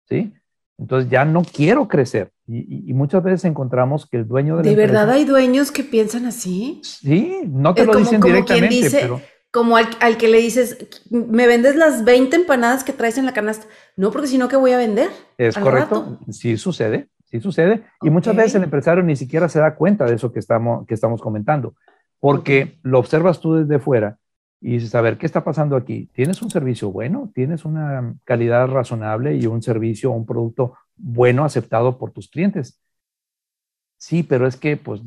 ¿Sí? 0.10 0.34
Entonces 0.78 1.10
ya 1.10 1.26
no 1.26 1.44
quiero 1.44 1.88
crecer. 1.88 2.32
Y, 2.48 2.94
muchas 2.94 3.24
veces 3.24 3.46
encontramos 3.46 4.06
que 4.06 4.18
el 4.18 4.28
dueño 4.28 4.58
de... 4.58 4.70
¿De 4.70 4.76
verdad 4.76 5.10
hay 5.10 5.26
dueños 5.26 5.72
que 5.72 5.84
piensan 5.84 6.26
así? 6.26 6.82
Sí, 6.84 7.42
no 7.48 7.74
te 7.74 7.86
lo 7.86 7.96
dicen 7.96 8.22
directamente, 8.22 8.90
pero... 8.92 9.22
Como 9.52 9.78
al, 9.78 10.18
que 10.18 10.28
le 10.28 10.40
dices, 10.40 10.78
¿me 11.12 11.46
vendes 11.46 11.76
las 11.76 12.04
20 12.04 12.36
empanadas 12.36 12.84
que 12.84 12.92
traes 12.92 13.20
en 13.20 13.28
la 13.28 13.34
canasta? 13.34 13.68
No, 13.96 14.10
porque 14.10 14.28
si 14.28 14.40
no, 14.40 14.50
¿qué 14.50 14.56
voy 14.56 14.72
a 14.72 14.78
vender? 14.78 15.12
Es 15.38 15.56
correcto, 15.56 16.20
sí 16.32 16.58
sucede. 16.58 17.08
Sí 17.26 17.40
sucede. 17.40 17.84
Y 18.02 18.10
muchas 18.10 18.36
veces 18.36 18.56
el 18.56 18.64
empresario 18.64 19.04
ni 19.04 19.16
siquiera 19.16 19.48
se 19.50 19.60
da 19.60 19.76
cuenta 19.76 20.06
de 20.06 20.16
eso 20.16 20.32
que 20.32 20.40
estamos, 20.40 20.88
que 20.88 20.96
estamos 20.96 21.22
comentando. 21.22 21.76
porque 22.20 22.80
lo 22.82 22.98
observas 22.98 23.40
tú 23.40 23.54
desde 23.54 23.80
fuera 23.80 24.18
y 24.66 24.76
dices, 24.76 24.96
a 24.96 25.02
ver, 25.02 25.18
¿qué 25.18 25.26
está 25.26 25.44
pasando 25.44 25.76
aquí? 25.76 26.10
¿Tienes 26.14 26.42
un 26.42 26.50
servicio 26.50 26.90
bueno? 26.90 27.30
¿Tienes 27.36 27.66
una 27.66 28.16
calidad 28.24 28.70
razonable 28.70 29.36
y 29.36 29.46
un 29.46 29.62
servicio 29.62 30.10
o 30.10 30.16
un 30.16 30.26
producto 30.26 30.76
bueno 30.96 31.44
aceptado 31.44 31.98
por 31.98 32.12
tus 32.12 32.30
clientes? 32.30 32.82
Sí, 33.98 34.24
pero 34.24 34.48
es 34.48 34.56
que 34.56 34.78
pues 34.78 35.02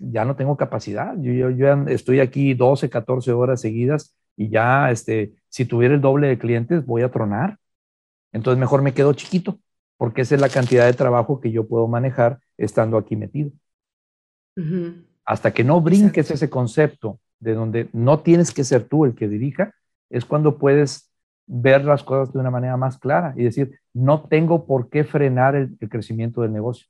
ya 0.00 0.24
no 0.24 0.34
tengo 0.34 0.56
capacidad. 0.56 1.14
Yo, 1.20 1.50
yo, 1.50 1.72
estoy 1.86 2.18
aquí 2.18 2.54
12, 2.54 2.90
14 2.90 3.30
horas 3.30 3.60
seguidas 3.60 4.16
y 4.36 4.48
ya, 4.48 4.90
este, 4.90 5.34
si 5.48 5.66
tuviera 5.66 5.94
el 5.94 6.00
doble 6.00 6.26
de 6.26 6.38
clientes, 6.38 6.84
voy 6.84 7.02
a 7.02 7.10
tronar. 7.12 7.60
Entonces 8.32 8.58
mejor 8.58 8.82
me 8.82 8.92
quedo 8.92 9.12
chiquito, 9.12 9.60
porque 9.98 10.22
esa 10.22 10.34
es 10.34 10.40
la 10.40 10.48
cantidad 10.48 10.84
de 10.84 10.94
trabajo 10.94 11.40
que 11.40 11.52
yo 11.52 11.68
puedo 11.68 11.86
manejar 11.86 12.40
estando 12.56 12.98
aquí 12.98 13.14
metido. 13.14 13.52
Hasta 15.24 15.54
que 15.54 15.62
no 15.62 15.80
brinques 15.80 16.28
ese 16.32 16.50
concepto 16.50 17.20
de 17.40 17.54
donde 17.54 17.88
no 17.92 18.20
tienes 18.20 18.52
que 18.52 18.64
ser 18.64 18.84
tú 18.84 19.04
el 19.04 19.14
que 19.14 19.28
dirija, 19.28 19.74
es 20.10 20.24
cuando 20.24 20.58
puedes 20.58 21.10
ver 21.46 21.84
las 21.84 22.02
cosas 22.02 22.32
de 22.32 22.38
una 22.38 22.50
manera 22.50 22.76
más 22.76 22.98
clara 22.98 23.34
y 23.36 23.44
decir, 23.44 23.78
no 23.92 24.24
tengo 24.28 24.66
por 24.66 24.88
qué 24.90 25.04
frenar 25.04 25.54
el, 25.54 25.76
crecimiento 25.88 26.42
del 26.42 26.52
negocio. 26.52 26.86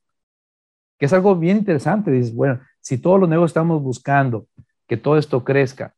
Que 0.99 1.07
es 1.07 1.13
algo 1.13 1.37
bien 1.37 1.59
interesante. 1.59 2.11
Dices, 2.11 2.35
bueno, 2.35 2.61
si 2.81 2.99
todos 2.99 3.21
los 3.21 3.29
negocios 3.29 3.51
estamos 3.51 3.83
buscando 3.83 4.47
que 4.87 4.97
todo 4.97 5.19
esto 5.19 5.45
crezca 5.45 5.95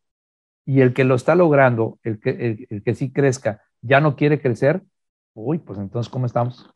y 0.65 0.81
el 0.81 0.93
que 0.93 1.05
lo 1.05 1.15
está 1.15 1.35
logrando, 1.35 1.99
el 2.03 2.21
que, 2.21 2.67
el 2.69 2.83
que 2.83 2.95
sí 2.95 3.13
crezca, 3.13 3.63
ya 3.81 4.01
no 4.01 4.17
quiere 4.17 4.41
crecer, 4.41 4.83
uy, 5.35 5.59
pues 5.59 5.79
entonces, 5.79 6.11
¿cómo 6.11 6.27
estamos? 6.27 6.69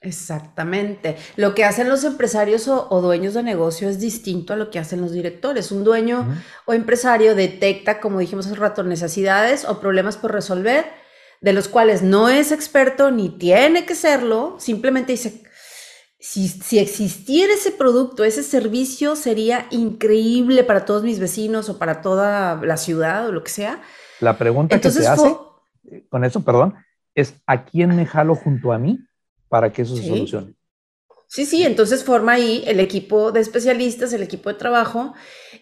Exactamente. 0.00 1.16
Lo 1.36 1.54
que 1.54 1.64
hacen 1.64 1.88
los 1.88 2.04
empresarios 2.04 2.68
o, 2.68 3.00
dueños 3.00 3.34
de 3.34 3.42
negocio 3.42 3.88
es 3.88 4.00
distinto 4.00 4.52
a 4.52 4.56
lo 4.56 4.70
que 4.70 4.78
hacen 4.78 5.00
los 5.00 5.12
directores. 5.12 5.70
Un 5.72 5.84
dueño 5.84 6.26
o 6.66 6.72
empresario 6.72 7.34
detecta, 7.34 8.00
como 8.00 8.18
dijimos 8.18 8.46
hace 8.46 8.56
rato, 8.56 8.82
necesidades 8.82 9.64
o 9.64 9.80
problemas 9.80 10.16
por 10.16 10.32
resolver, 10.32 10.86
de 11.40 11.52
los 11.52 11.68
cuales 11.68 12.02
no 12.02 12.28
es 12.28 12.52
experto 12.52 13.10
ni 13.10 13.28
tiene 13.30 13.84
que 13.84 13.94
serlo, 13.94 14.56
simplemente 14.58 15.12
dice, 15.12 15.42
si, 16.18 16.46
si, 16.46 16.78
existiera 16.78 17.52
ese 17.52 17.72
producto, 17.72 18.22
ese 18.22 18.44
servicio 18.44 19.16
sería 19.16 19.66
increíble 19.70 20.62
para 20.62 20.84
todos 20.84 21.02
mis 21.02 21.18
vecinos 21.18 21.68
o 21.68 21.78
para 21.78 22.00
toda 22.00 22.60
la 22.62 22.76
ciudad 22.76 23.26
o 23.28 23.32
lo 23.32 23.42
que 23.42 23.50
sea. 23.50 23.82
La 24.20 24.38
pregunta 24.38 24.80
que 24.80 24.90
se 24.90 25.06
hace, 25.06 25.36
con 26.08 26.24
eso, 26.24 26.44
perdón, 26.44 26.76
es 27.16 27.34
¿a 27.46 27.64
quién 27.64 27.96
me 27.96 28.06
jalo 28.06 28.36
junto 28.36 28.72
a 28.72 28.78
mí? 28.78 29.00
Para 29.52 29.70
que 29.70 29.82
eso 29.82 29.94
se 29.94 30.08
solucione. 30.08 30.54
Sí, 31.26 31.44
sí, 31.44 31.62
entonces 31.62 32.04
forma 32.04 32.32
ahí 32.32 32.64
el 32.66 32.80
equipo 32.80 33.32
de 33.32 33.40
especialistas, 33.40 34.14
el 34.14 34.22
equipo 34.22 34.48
de 34.48 34.58
trabajo, 34.58 35.12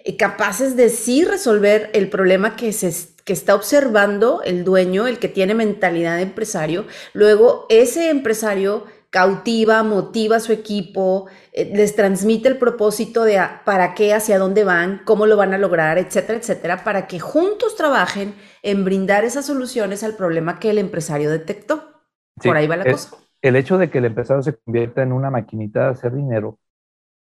eh, 0.04 0.16
capaces 0.16 0.76
de 0.76 0.90
sí 0.90 1.24
resolver 1.24 1.90
el 1.92 2.08
problema 2.08 2.54
que, 2.54 2.72
se, 2.72 2.94
que 3.24 3.32
está 3.32 3.56
observando 3.56 4.42
el 4.44 4.62
dueño, 4.62 5.08
el 5.08 5.18
que 5.18 5.26
tiene 5.26 5.54
mentalidad 5.54 6.18
de 6.18 6.22
empresario. 6.22 6.86
Luego, 7.14 7.66
ese 7.68 8.10
empresario 8.10 8.84
cautiva, 9.10 9.82
motiva 9.82 10.36
a 10.36 10.40
su 10.40 10.52
equipo, 10.52 11.26
eh, 11.52 11.72
les 11.74 11.96
transmite 11.96 12.48
el 12.48 12.58
propósito 12.58 13.24
de 13.24 13.42
para 13.64 13.94
qué, 13.96 14.14
hacia 14.14 14.38
dónde 14.38 14.62
van, 14.62 15.02
cómo 15.04 15.26
lo 15.26 15.36
van 15.36 15.52
a 15.52 15.58
lograr, 15.58 15.98
etcétera, 15.98 16.38
etcétera, 16.38 16.84
para 16.84 17.08
que 17.08 17.18
juntos 17.18 17.74
trabajen 17.74 18.36
en 18.62 18.84
brindar 18.84 19.24
esas 19.24 19.46
soluciones 19.46 20.04
al 20.04 20.14
problema 20.14 20.60
que 20.60 20.70
el 20.70 20.78
empresario 20.78 21.28
detectó. 21.28 22.04
Por 22.40 22.56
ahí 22.56 22.68
va 22.68 22.76
la 22.76 22.84
cosa 22.84 23.10
el 23.42 23.56
hecho 23.56 23.78
de 23.78 23.90
que 23.90 23.98
el 23.98 24.06
empresario 24.06 24.42
se 24.42 24.56
convierta 24.56 25.02
en 25.02 25.12
una 25.12 25.30
maquinita 25.30 25.84
de 25.84 25.90
hacer 25.90 26.14
dinero 26.14 26.58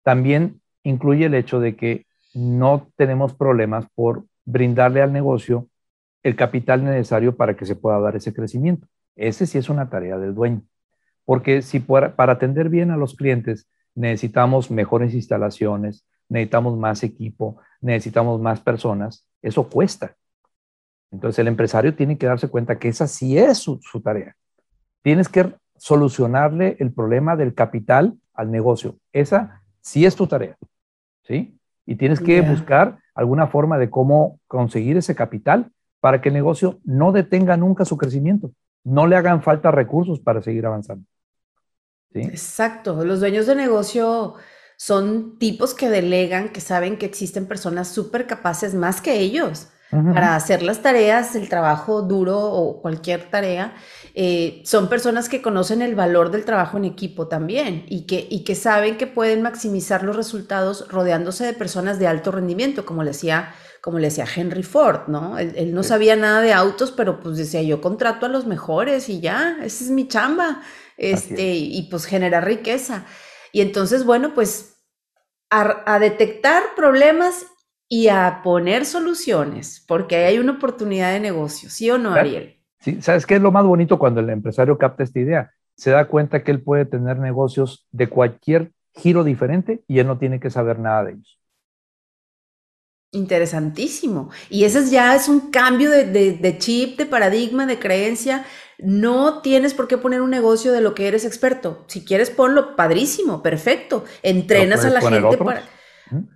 también 0.03 0.61
incluye 0.83 1.27
el 1.27 1.35
hecho 1.35 1.61
de 1.61 1.77
que 1.77 2.07
no 2.35 2.89
tenemos 2.97 3.35
problemas 3.35 3.87
por 3.95 4.25
brindarle 4.45 5.03
al 5.03 5.13
negocio 5.13 5.69
el 6.23 6.37
capital 6.37 6.85
necesario 6.85 7.37
para 7.37 7.57
que 7.57 7.67
se 7.67 7.77
pueda 7.77 8.01
dar 8.01 8.17
ese 8.17 8.33
crecimiento. 8.33 8.87
Ese 9.17 9.47
sí 9.47 9.59
es 9.59 9.69
una 9.69 9.89
tarea 9.89 10.19
del 10.19 10.35
dueño. 10.35 10.63
Porque 11.25 11.63
si 11.63 11.81
para, 11.81 12.15
atender 12.17 12.69
bien 12.69 12.91
a 12.91 12.97
los 12.97 13.15
clientes 13.15 13.69
necesitamos 13.95 14.71
mejores 14.71 15.15
instalaciones, 15.15 16.07
necesitamos 16.29 16.79
más 16.79 17.03
equipo, 17.03 17.59
necesitamos 17.81 18.41
más 18.41 18.61
personas, 18.61 19.27
eso 19.43 19.69
cuesta. 19.69 20.17
Entonces 21.11 21.39
el 21.41 21.49
empresario 21.49 21.95
tiene 21.95 22.17
que 22.17 22.27
darse 22.27 22.49
cuenta 22.49 22.79
que 22.79 22.89
esa 22.89 23.07
sí 23.07 23.37
es 23.39 23.59
su, 23.59 23.81
tarea. 24.03 24.37
Tienes 25.03 25.29
que 25.29 25.53
solucionarle 25.79 26.77
el 26.81 26.93
problema 26.93 27.37
del 27.37 27.55
capital 27.55 28.15
al 28.35 28.51
negocio. 28.51 28.97
Esa 29.13 29.63
sí 29.81 30.05
es 30.05 30.17
tu 30.17 30.27
tarea, 30.27 30.57
¿sí? 31.25 31.59
Y 31.87 31.97
tienes 31.97 32.21
que 32.21 32.43
buscar 32.43 32.99
alguna 33.15 33.47
forma 33.47 33.79
de 33.79 33.89
cómo 33.89 34.39
conseguir 34.47 34.97
ese 34.97 35.15
capital 35.15 35.73
para 36.01 36.21
que 36.21 36.29
el 36.29 36.35
negocio 36.35 36.79
no 36.85 37.13
detenga 37.13 37.57
nunca 37.57 37.85
su 37.85 37.97
crecimiento, 37.97 38.53
no 38.85 39.07
le 39.07 39.17
hagan 39.17 39.43
falta 39.43 39.71
recursos 39.71 40.21
para 40.21 40.43
seguir 40.43 40.67
avanzando. 40.67 41.05
¿sí? 42.13 42.21
Exacto, 42.21 43.05
los 43.05 43.21
dueños 43.21 43.47
de 43.47 43.55
negocio 43.55 44.35
son 44.77 45.39
tipos 45.39 45.75
que 45.75 45.89
delegan, 45.89 46.51
que 46.51 46.61
saben 46.61 46.99
que 46.99 47.07
existen 47.07 47.47
personas 47.47 47.89
súper 47.89 48.27
capaces 48.27 48.75
más 48.75 49.01
que 49.01 49.19
ellos 49.19 49.69
para 49.91 50.37
hacer 50.37 50.63
las 50.63 50.83
tareas, 50.83 51.35
el 51.35 51.49
trabajo 51.49 52.03
duro 52.03 52.39
o 52.39 52.83
cualquier 52.83 53.31
tarea. 53.31 53.75
Eh, 54.15 54.63
son 54.65 54.89
personas 54.89 55.31
que 55.31 55.41
conocen 55.41 55.81
el 55.81 55.95
valor 55.95 56.31
del 56.31 56.45
trabajo 56.45 56.77
en 56.77 56.85
equipo 56.85 57.27
también 57.29 57.87
y 57.89 58.03
que, 58.07 58.27
y 58.29 58.45
que 58.45 58.55
saben 58.55 58.99
que 58.99 59.07
pueden 59.07 59.41
maximizar 59.41 60.03
los 60.03 60.15
resultados 60.15 60.87
rodeándose 60.89 61.47
de 61.47 61.55
personas 61.55 61.99
de 61.99 62.07
alto 62.07 62.33
rendimiento, 62.33 62.85
como 62.85 63.03
le 63.03 63.11
decía, 63.11 63.55
como 63.81 63.99
le 63.99 64.09
decía 64.09 64.27
Henry 64.35 64.63
Ford, 64.63 65.09
¿no? 65.09 65.39
Él, 65.39 65.73
no 65.73 65.83
sabía 65.83 66.17
nada 66.17 66.43
de 66.43 66.53
autos, 66.53 66.93
pero 66.93 67.21
pues 67.21 67.39
decía, 67.39 67.63
yo 67.63 67.81
contrato 67.81 68.27
a 68.27 68.29
los 68.29 68.47
mejores 68.47 69.09
y 69.09 69.21
ya, 69.21 69.57
esa 69.63 69.85
es 69.85 69.91
mi 69.91 70.07
chamba, 70.07 70.61
este, 70.99 71.55
y 71.55 71.89
pues 71.91 72.05
genera 72.05 72.43
riqueza. 72.43 73.07
Y 73.53 73.63
entonces, 73.63 74.05
bueno, 74.05 74.35
pues 74.35 74.75
a, 75.49 75.83
a 75.87 75.99
detectar 75.99 76.63
problemas 76.77 77.47
y 77.89 78.09
a 78.09 78.41
poner 78.45 78.85
soluciones, 78.85 79.85
porque 79.87 80.17
hay 80.17 80.39
una 80.39 80.53
oportunidad 80.53 81.13
de 81.13 81.21
negocio, 81.21 81.71
¿sí 81.71 81.91
o 81.91 81.99
no, 81.99 82.13
Ariel? 82.13 82.57
Sí, 82.81 83.01
¿sabes 83.01 83.27
qué 83.27 83.37
es 83.37 83.41
lo 83.41 83.51
más 83.51 83.65
bonito 83.65 83.99
cuando 83.99 84.21
el 84.21 84.31
empresario 84.31 84.77
capta 84.77 85.03
esta 85.03 85.19
idea? 85.19 85.53
Se 85.75 85.91
da 85.91 86.07
cuenta 86.07 86.45
que 86.45 86.51
él 86.51 86.63
puede 86.63 86.85
tener 86.85 87.19
negocios 87.19 87.87
de 87.91 88.09
cualquier 88.09 88.73
giro 88.95 89.25
diferente 89.25 89.83
y 89.89 90.01
él 90.01 90.07
no 90.07 90.19
tiene 90.19 90.39
que 90.39 90.51
saber 90.51 90.79
nada 90.79 91.05
de 91.05 91.13
ellos. 91.13 91.39
Interesantísimo. 93.11 94.31
Y 94.51 94.65
ese 94.65 94.91
ya 94.91 95.15
es 95.15 95.29
un 95.29 95.51
cambio 95.51 95.91
de, 95.91 96.57
chip, 96.59 96.99
de 96.99 97.07
paradigma, 97.07 97.65
de 97.65 97.79
creencia. 97.79 98.45
No 98.77 99.41
tienes 99.41 99.73
por 99.73 99.89
qué 99.89 99.97
poner 99.97 100.21
un 100.21 100.31
negocio 100.31 100.73
de 100.73 100.83
lo 100.83 100.95
que 100.95 101.09
eres 101.09 101.25
experto. 101.25 101.85
Si 101.87 102.05
quieres, 102.05 102.29
ponlo 102.29 102.77
padrísimo, 102.77 103.43
perfecto. 103.43 104.05
Entrenas 104.23 104.85
a 104.85 104.91
la 104.91 105.01
gente 105.01 105.39
para. 105.39 105.63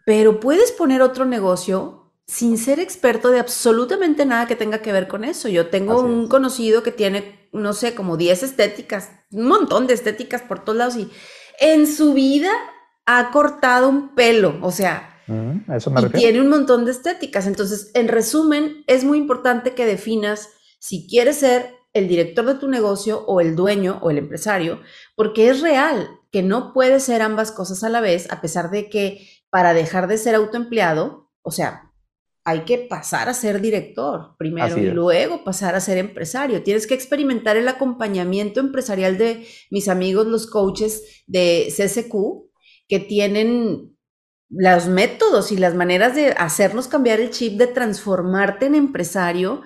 Pero 0.04 0.40
puedes 0.40 0.72
poner 0.72 1.02
otro 1.02 1.24
negocio 1.24 2.02
sin 2.26 2.56
ser 2.56 2.80
experto 2.80 3.30
de 3.30 3.40
absolutamente 3.40 4.24
nada 4.24 4.46
que 4.46 4.56
tenga 4.56 4.78
que 4.78 4.92
ver 4.92 5.08
con 5.08 5.24
eso. 5.24 5.48
Yo 5.48 5.68
tengo 5.68 6.00
un 6.00 6.28
conocido 6.28 6.82
que 6.82 6.92
tiene, 6.92 7.48
no 7.52 7.72
sé, 7.72 7.94
como 7.94 8.16
10 8.16 8.42
estéticas, 8.42 9.10
un 9.30 9.48
montón 9.48 9.86
de 9.86 9.94
estéticas 9.94 10.42
por 10.42 10.64
todos 10.64 10.78
lados 10.78 10.96
y 10.96 11.10
en 11.60 11.86
su 11.86 12.14
vida 12.14 12.50
ha 13.06 13.30
cortado 13.32 13.88
un 13.88 14.14
pelo, 14.14 14.58
o 14.62 14.70
sea, 14.70 15.20
mm, 15.26 15.72
y 15.98 16.08
tiene 16.10 16.40
un 16.40 16.48
montón 16.48 16.84
de 16.84 16.92
estéticas. 16.92 17.46
Entonces, 17.46 17.90
en 17.94 18.08
resumen, 18.08 18.84
es 18.86 19.04
muy 19.04 19.18
importante 19.18 19.74
que 19.74 19.84
definas 19.84 20.48
si 20.78 21.06
quieres 21.08 21.36
ser 21.38 21.74
el 21.92 22.08
director 22.08 22.46
de 22.46 22.54
tu 22.54 22.68
negocio 22.68 23.24
o 23.26 23.40
el 23.40 23.54
dueño 23.54 23.98
o 24.02 24.10
el 24.10 24.18
empresario, 24.18 24.80
porque 25.14 25.48
es 25.48 25.60
real 25.60 26.08
que 26.30 26.42
no 26.42 26.72
puedes 26.72 27.02
ser 27.02 27.20
ambas 27.20 27.52
cosas 27.52 27.84
a 27.84 27.90
la 27.90 28.00
vez, 28.00 28.30
a 28.32 28.40
pesar 28.40 28.70
de 28.70 28.88
que 28.88 29.28
para 29.52 29.74
dejar 29.74 30.08
de 30.08 30.16
ser 30.16 30.34
autoempleado, 30.34 31.30
o 31.42 31.50
sea, 31.50 31.92
hay 32.42 32.60
que 32.60 32.78
pasar 32.78 33.28
a 33.28 33.34
ser 33.34 33.60
director 33.60 34.34
primero 34.38 34.78
y 34.78 34.86
luego 34.86 35.44
pasar 35.44 35.74
a 35.74 35.80
ser 35.80 35.98
empresario. 35.98 36.62
Tienes 36.62 36.86
que 36.86 36.94
experimentar 36.94 37.58
el 37.58 37.68
acompañamiento 37.68 38.60
empresarial 38.60 39.18
de 39.18 39.46
mis 39.70 39.88
amigos, 39.88 40.26
los 40.26 40.46
coaches 40.46 41.22
de 41.26 41.68
CSQ, 41.68 42.14
que 42.88 42.98
tienen 42.98 43.94
los 44.48 44.86
métodos 44.88 45.52
y 45.52 45.58
las 45.58 45.74
maneras 45.74 46.14
de 46.14 46.28
hacernos 46.30 46.88
cambiar 46.88 47.20
el 47.20 47.28
chip, 47.28 47.58
de 47.58 47.66
transformarte 47.66 48.64
en 48.66 48.74
empresario 48.74 49.60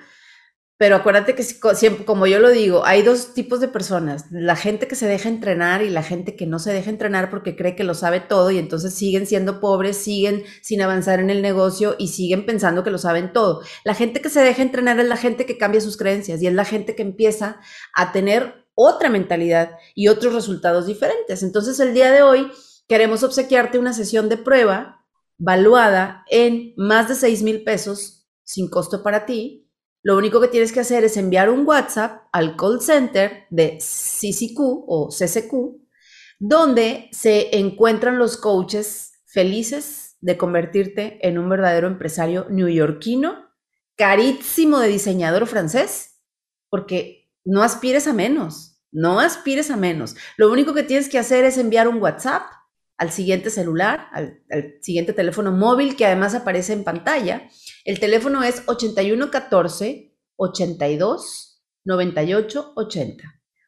pero 0.78 0.96
acuérdate 0.96 1.34
que 1.34 1.42
siempre, 1.42 2.04
como 2.04 2.26
yo 2.26 2.38
lo 2.38 2.50
digo, 2.50 2.84
hay 2.84 3.02
dos 3.02 3.32
tipos 3.32 3.60
de 3.60 3.68
personas, 3.68 4.26
la 4.30 4.56
gente 4.56 4.86
que 4.86 4.94
se 4.94 5.06
deja 5.06 5.30
entrenar 5.30 5.82
y 5.82 5.88
la 5.88 6.02
gente 6.02 6.36
que 6.36 6.46
no 6.46 6.58
se 6.58 6.72
deja 6.72 6.90
entrenar 6.90 7.30
porque 7.30 7.56
cree 7.56 7.74
que 7.74 7.84
lo 7.84 7.94
sabe 7.94 8.20
todo 8.20 8.50
y 8.50 8.58
entonces 8.58 8.92
siguen 8.92 9.26
siendo 9.26 9.60
pobres, 9.60 9.96
siguen 9.96 10.44
sin 10.60 10.82
avanzar 10.82 11.18
en 11.20 11.30
el 11.30 11.40
negocio 11.40 11.96
y 11.98 12.08
siguen 12.08 12.44
pensando 12.44 12.84
que 12.84 12.90
lo 12.90 12.98
saben 12.98 13.32
todo. 13.32 13.62
La 13.84 13.94
gente 13.94 14.20
que 14.20 14.28
se 14.28 14.40
deja 14.40 14.60
entrenar 14.60 15.00
es 15.00 15.08
la 15.08 15.16
gente 15.16 15.46
que 15.46 15.56
cambia 15.56 15.80
sus 15.80 15.96
creencias 15.96 16.42
y 16.42 16.46
es 16.46 16.52
la 16.52 16.66
gente 16.66 16.94
que 16.94 17.02
empieza 17.02 17.58
a 17.94 18.12
tener 18.12 18.66
otra 18.74 19.08
mentalidad 19.08 19.78
y 19.94 20.08
otros 20.08 20.34
resultados 20.34 20.86
diferentes. 20.86 21.42
Entonces 21.42 21.80
el 21.80 21.94
día 21.94 22.12
de 22.12 22.22
hoy 22.22 22.50
queremos 22.86 23.22
obsequiarte 23.22 23.78
una 23.78 23.94
sesión 23.94 24.28
de 24.28 24.36
prueba 24.36 25.04
valuada 25.38 26.24
en 26.30 26.74
más 26.76 27.08
de 27.08 27.14
6 27.14 27.42
mil 27.42 27.64
pesos 27.64 28.28
sin 28.44 28.68
costo 28.68 29.02
para 29.02 29.26
ti. 29.26 29.65
Lo 30.06 30.16
único 30.16 30.40
que 30.40 30.46
tienes 30.46 30.70
que 30.70 30.78
hacer 30.78 31.02
es 31.02 31.16
enviar 31.16 31.50
un 31.50 31.66
WhatsApp 31.66 32.28
al 32.30 32.54
call 32.54 32.80
center 32.80 33.46
de 33.50 33.78
CCQ 33.78 34.60
o 34.60 35.08
CCQ, 35.08 35.80
donde 36.38 37.08
se 37.10 37.58
encuentran 37.58 38.16
los 38.16 38.36
coaches 38.36 39.14
felices 39.26 40.16
de 40.20 40.38
convertirte 40.38 41.18
en 41.26 41.38
un 41.38 41.48
verdadero 41.48 41.88
empresario 41.88 42.46
neoyorquino, 42.48 43.50
carísimo 43.96 44.78
de 44.78 44.90
diseñador 44.90 45.48
francés, 45.48 46.20
porque 46.70 47.28
no 47.44 47.64
aspires 47.64 48.06
a 48.06 48.12
menos, 48.12 48.80
no 48.92 49.18
aspires 49.18 49.72
a 49.72 49.76
menos. 49.76 50.14
Lo 50.36 50.52
único 50.52 50.72
que 50.72 50.84
tienes 50.84 51.08
que 51.08 51.18
hacer 51.18 51.44
es 51.44 51.58
enviar 51.58 51.88
un 51.88 52.00
WhatsApp 52.00 52.44
al 52.98 53.10
siguiente 53.10 53.50
celular, 53.50 54.08
al, 54.12 54.42
siguiente 54.80 55.12
teléfono 55.12 55.52
móvil 55.52 55.96
que 55.96 56.06
además 56.06 56.34
aparece 56.34 56.72
en 56.72 56.84
pantalla. 56.84 57.48
El 57.84 58.00
teléfono 58.00 58.42
es 58.42 58.62
8114 58.66 60.14
82 60.36 61.62
98 61.84 62.72
80. 62.74 63.24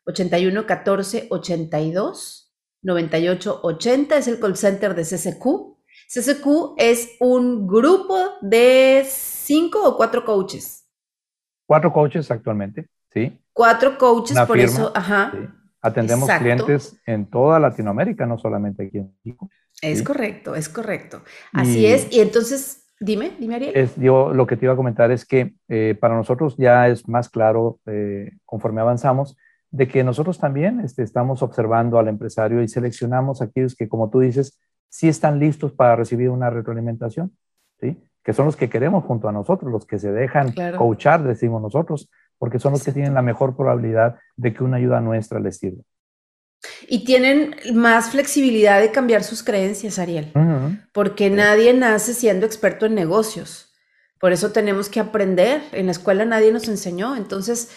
8114 0.06 1.26
82 1.30 2.54
98 2.82 3.60
80 3.62 4.16
es 4.16 4.28
el 4.28 4.40
call 4.40 4.56
center 4.56 4.94
de 4.94 5.02
CCQ. 5.02 5.78
CCQ 6.08 6.74
es 6.78 7.16
un 7.20 7.66
grupo 7.66 8.38
de 8.40 9.04
cinco 9.06 9.84
o 9.84 9.96
cuatro 9.96 10.24
coaches. 10.24 10.86
Cuatro 11.66 11.92
coaches 11.92 12.30
actualmente, 12.30 12.88
sí. 13.12 13.38
Cuatro 13.52 13.98
coaches, 13.98 14.38
por 14.46 14.58
eso, 14.58 14.90
ajá. 14.94 15.32
Atendemos 15.80 16.28
clientes 16.38 16.96
en 17.06 17.26
toda 17.26 17.60
Latinoamérica, 17.60 18.26
no 18.26 18.38
solamente 18.38 18.86
aquí 18.86 18.98
en 18.98 19.12
México. 19.24 19.48
Es 19.80 20.02
correcto, 20.02 20.54
es 20.56 20.68
correcto. 20.68 21.22
Así 21.52 21.86
es. 21.86 22.08
Y 22.10 22.20
entonces, 22.20 22.88
dime, 22.98 23.32
dime 23.38 23.56
Ariel. 23.56 23.72
Es, 23.76 23.94
yo 23.96 24.34
lo 24.34 24.46
que 24.46 24.56
te 24.56 24.66
iba 24.66 24.72
a 24.72 24.76
comentar 24.76 25.12
es 25.12 25.24
que 25.24 25.54
eh, 25.68 25.96
para 26.00 26.16
nosotros 26.16 26.56
ya 26.56 26.88
es 26.88 27.08
más 27.08 27.28
claro, 27.28 27.78
eh, 27.86 28.32
conforme 28.44 28.80
avanzamos, 28.80 29.36
de 29.70 29.86
que 29.86 30.02
nosotros 30.02 30.38
también 30.38 30.80
este, 30.80 31.02
estamos 31.02 31.42
observando 31.42 31.98
al 31.98 32.08
empresario 32.08 32.62
y 32.62 32.68
seleccionamos 32.68 33.42
aquellos 33.42 33.76
que, 33.76 33.88
como 33.88 34.10
tú 34.10 34.20
dices, 34.20 34.58
sí 34.88 35.08
están 35.08 35.38
listos 35.38 35.72
para 35.72 35.94
recibir 35.94 36.30
una 36.30 36.50
retroalimentación, 36.50 37.36
¿sí? 37.80 38.02
que 38.24 38.32
son 38.32 38.46
los 38.46 38.56
que 38.56 38.68
queremos 38.68 39.04
junto 39.04 39.28
a 39.28 39.32
nosotros, 39.32 39.70
los 39.70 39.86
que 39.86 39.98
se 39.98 40.10
dejan 40.10 40.52
coachar, 40.76 41.22
decimos 41.22 41.62
nosotros, 41.62 42.10
porque 42.38 42.58
son 42.58 42.72
los 42.72 42.84
que 42.84 42.92
tienen 42.92 43.14
la 43.14 43.22
mejor 43.22 43.56
probabilidad 43.56 44.16
de 44.36 44.54
que 44.54 44.64
una 44.64 44.76
ayuda 44.76 45.00
nuestra 45.00 45.40
les 45.40 45.58
sirva. 45.58 45.82
Y 46.88 47.04
tienen 47.04 47.54
más 47.74 48.10
flexibilidad 48.10 48.80
de 48.80 48.90
cambiar 48.90 49.22
sus 49.22 49.42
creencias, 49.42 49.98
Ariel, 49.98 50.32
porque 50.92 51.30
nadie 51.30 51.72
nace 51.74 52.14
siendo 52.14 52.46
experto 52.46 52.86
en 52.86 52.94
negocios. 52.94 53.72
Por 54.18 54.32
eso 54.32 54.50
tenemos 54.50 54.88
que 54.88 54.98
aprender. 55.00 55.62
En 55.72 55.86
la 55.86 55.92
escuela 55.92 56.24
nadie 56.24 56.50
nos 56.50 56.66
enseñó. 56.66 57.14
Entonces, 57.14 57.70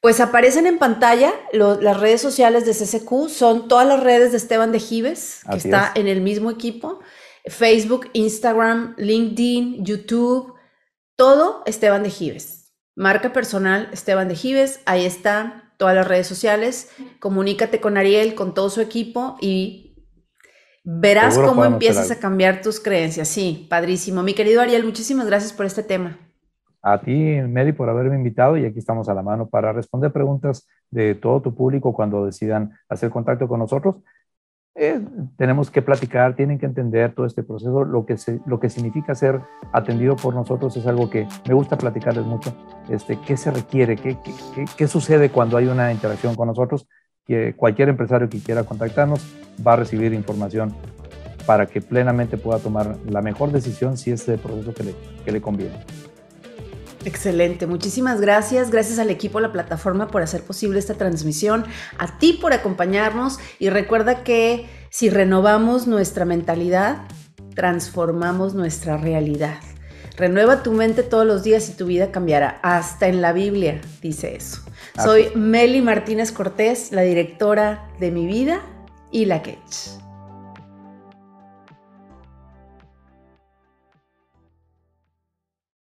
pues 0.00 0.20
aparecen 0.20 0.66
en 0.66 0.78
pantalla 0.78 1.32
las 1.52 2.00
redes 2.00 2.20
sociales 2.20 2.66
de 2.66 2.72
CCQ, 2.72 3.28
son 3.28 3.68
todas 3.68 3.86
las 3.86 4.02
redes 4.02 4.32
de 4.32 4.38
Esteban 4.38 4.72
de 4.72 4.80
Gives, 4.80 5.40
que 5.50 5.56
está 5.56 5.92
en 5.94 6.08
el 6.08 6.20
mismo 6.20 6.50
equipo. 6.50 7.00
Facebook, 7.46 8.10
Instagram, 8.12 8.94
LinkedIn, 8.98 9.82
YouTube, 9.84 10.54
todo 11.16 11.62
Esteban 11.64 12.02
de 12.02 12.10
Gives. 12.10 12.59
Marca 12.96 13.32
personal 13.32 13.88
Esteban 13.92 14.28
de 14.28 14.34
Gives, 14.34 14.82
ahí 14.86 15.04
está, 15.04 15.72
todas 15.76 15.94
las 15.94 16.06
redes 16.06 16.26
sociales. 16.26 16.90
Comunícate 17.20 17.80
con 17.80 17.96
Ariel, 17.96 18.34
con 18.34 18.54
todo 18.54 18.68
su 18.68 18.80
equipo 18.80 19.36
y 19.40 19.90
verás 20.84 21.38
cómo 21.38 21.64
empiezas 21.64 22.10
a 22.10 22.18
cambiar 22.18 22.62
tus 22.62 22.80
creencias. 22.80 23.28
Sí, 23.28 23.66
padrísimo. 23.70 24.22
Mi 24.22 24.34
querido 24.34 24.60
Ariel, 24.60 24.84
muchísimas 24.84 25.26
gracias 25.26 25.52
por 25.52 25.66
este 25.66 25.82
tema. 25.82 26.18
A 26.82 27.00
ti, 27.00 27.12
Mary, 27.48 27.72
por 27.72 27.88
haberme 27.90 28.16
invitado 28.16 28.56
y 28.56 28.64
aquí 28.64 28.78
estamos 28.78 29.08
a 29.08 29.14
la 29.14 29.22
mano 29.22 29.48
para 29.48 29.72
responder 29.72 30.12
preguntas 30.12 30.66
de 30.90 31.14
todo 31.14 31.42
tu 31.42 31.54
público 31.54 31.92
cuando 31.92 32.24
decidan 32.24 32.72
hacer 32.88 33.10
contacto 33.10 33.46
con 33.46 33.60
nosotros. 33.60 33.96
Eh, 34.76 35.00
tenemos 35.36 35.70
que 35.70 35.82
platicar, 35.82 36.36
tienen 36.36 36.58
que 36.58 36.66
entender 36.66 37.12
todo 37.12 37.26
este 37.26 37.42
proceso, 37.42 37.84
lo 37.84 38.06
que, 38.06 38.16
lo 38.46 38.60
que 38.60 38.70
significa 38.70 39.14
ser 39.14 39.40
atendido 39.72 40.14
por 40.14 40.34
nosotros 40.34 40.76
es 40.76 40.86
algo 40.86 41.10
que 41.10 41.26
me 41.48 41.54
gusta 41.54 41.76
platicarles 41.76 42.24
mucho, 42.24 42.54
este, 42.88 43.18
qué 43.26 43.36
se 43.36 43.50
requiere, 43.50 43.96
qué, 43.96 44.16
qué, 44.22 44.64
qué 44.76 44.86
sucede 44.86 45.30
cuando 45.30 45.56
hay 45.56 45.66
una 45.66 45.92
interacción 45.92 46.36
con 46.36 46.46
nosotros, 46.46 46.86
que 47.26 47.54
cualquier 47.54 47.88
empresario 47.88 48.28
que 48.28 48.40
quiera 48.40 48.62
contactarnos 48.64 49.20
va 49.66 49.72
a 49.72 49.76
recibir 49.76 50.12
información 50.14 50.72
para 51.46 51.66
que 51.66 51.80
plenamente 51.80 52.36
pueda 52.36 52.60
tomar 52.60 52.96
la 53.08 53.22
mejor 53.22 53.50
decisión 53.50 53.96
si 53.96 54.12
es 54.12 54.28
el 54.28 54.38
proceso 54.38 54.72
que 54.72 54.84
le, 54.84 54.94
que 55.24 55.32
le 55.32 55.40
conviene. 55.40 55.76
Excelente, 57.04 57.66
muchísimas 57.66 58.20
gracias. 58.20 58.70
Gracias 58.70 58.98
al 58.98 59.10
equipo, 59.10 59.40
la 59.40 59.52
plataforma 59.52 60.08
por 60.08 60.22
hacer 60.22 60.42
posible 60.42 60.78
esta 60.78 60.94
transmisión, 60.94 61.64
a 61.98 62.18
ti 62.18 62.34
por 62.34 62.52
acompañarnos 62.52 63.38
y 63.58 63.70
recuerda 63.70 64.22
que 64.22 64.68
si 64.90 65.08
renovamos 65.08 65.86
nuestra 65.86 66.24
mentalidad, 66.24 66.98
transformamos 67.54 68.54
nuestra 68.54 68.96
realidad. 68.96 69.58
Renueva 70.16 70.62
tu 70.62 70.72
mente 70.72 71.02
todos 71.02 71.26
los 71.26 71.42
días 71.42 71.68
y 71.70 71.72
tu 71.72 71.86
vida 71.86 72.10
cambiará. 72.10 72.58
Hasta 72.62 73.08
en 73.08 73.22
la 73.22 73.32
Biblia 73.32 73.80
dice 74.02 74.36
eso. 74.36 74.60
Soy 75.02 75.28
Meli 75.34 75.80
Martínez 75.80 76.32
Cortés, 76.32 76.92
la 76.92 77.02
directora 77.02 77.88
de 77.98 78.10
Mi 78.10 78.26
Vida 78.26 78.60
y 79.10 79.24
La 79.24 79.40
Quech. 79.42 79.99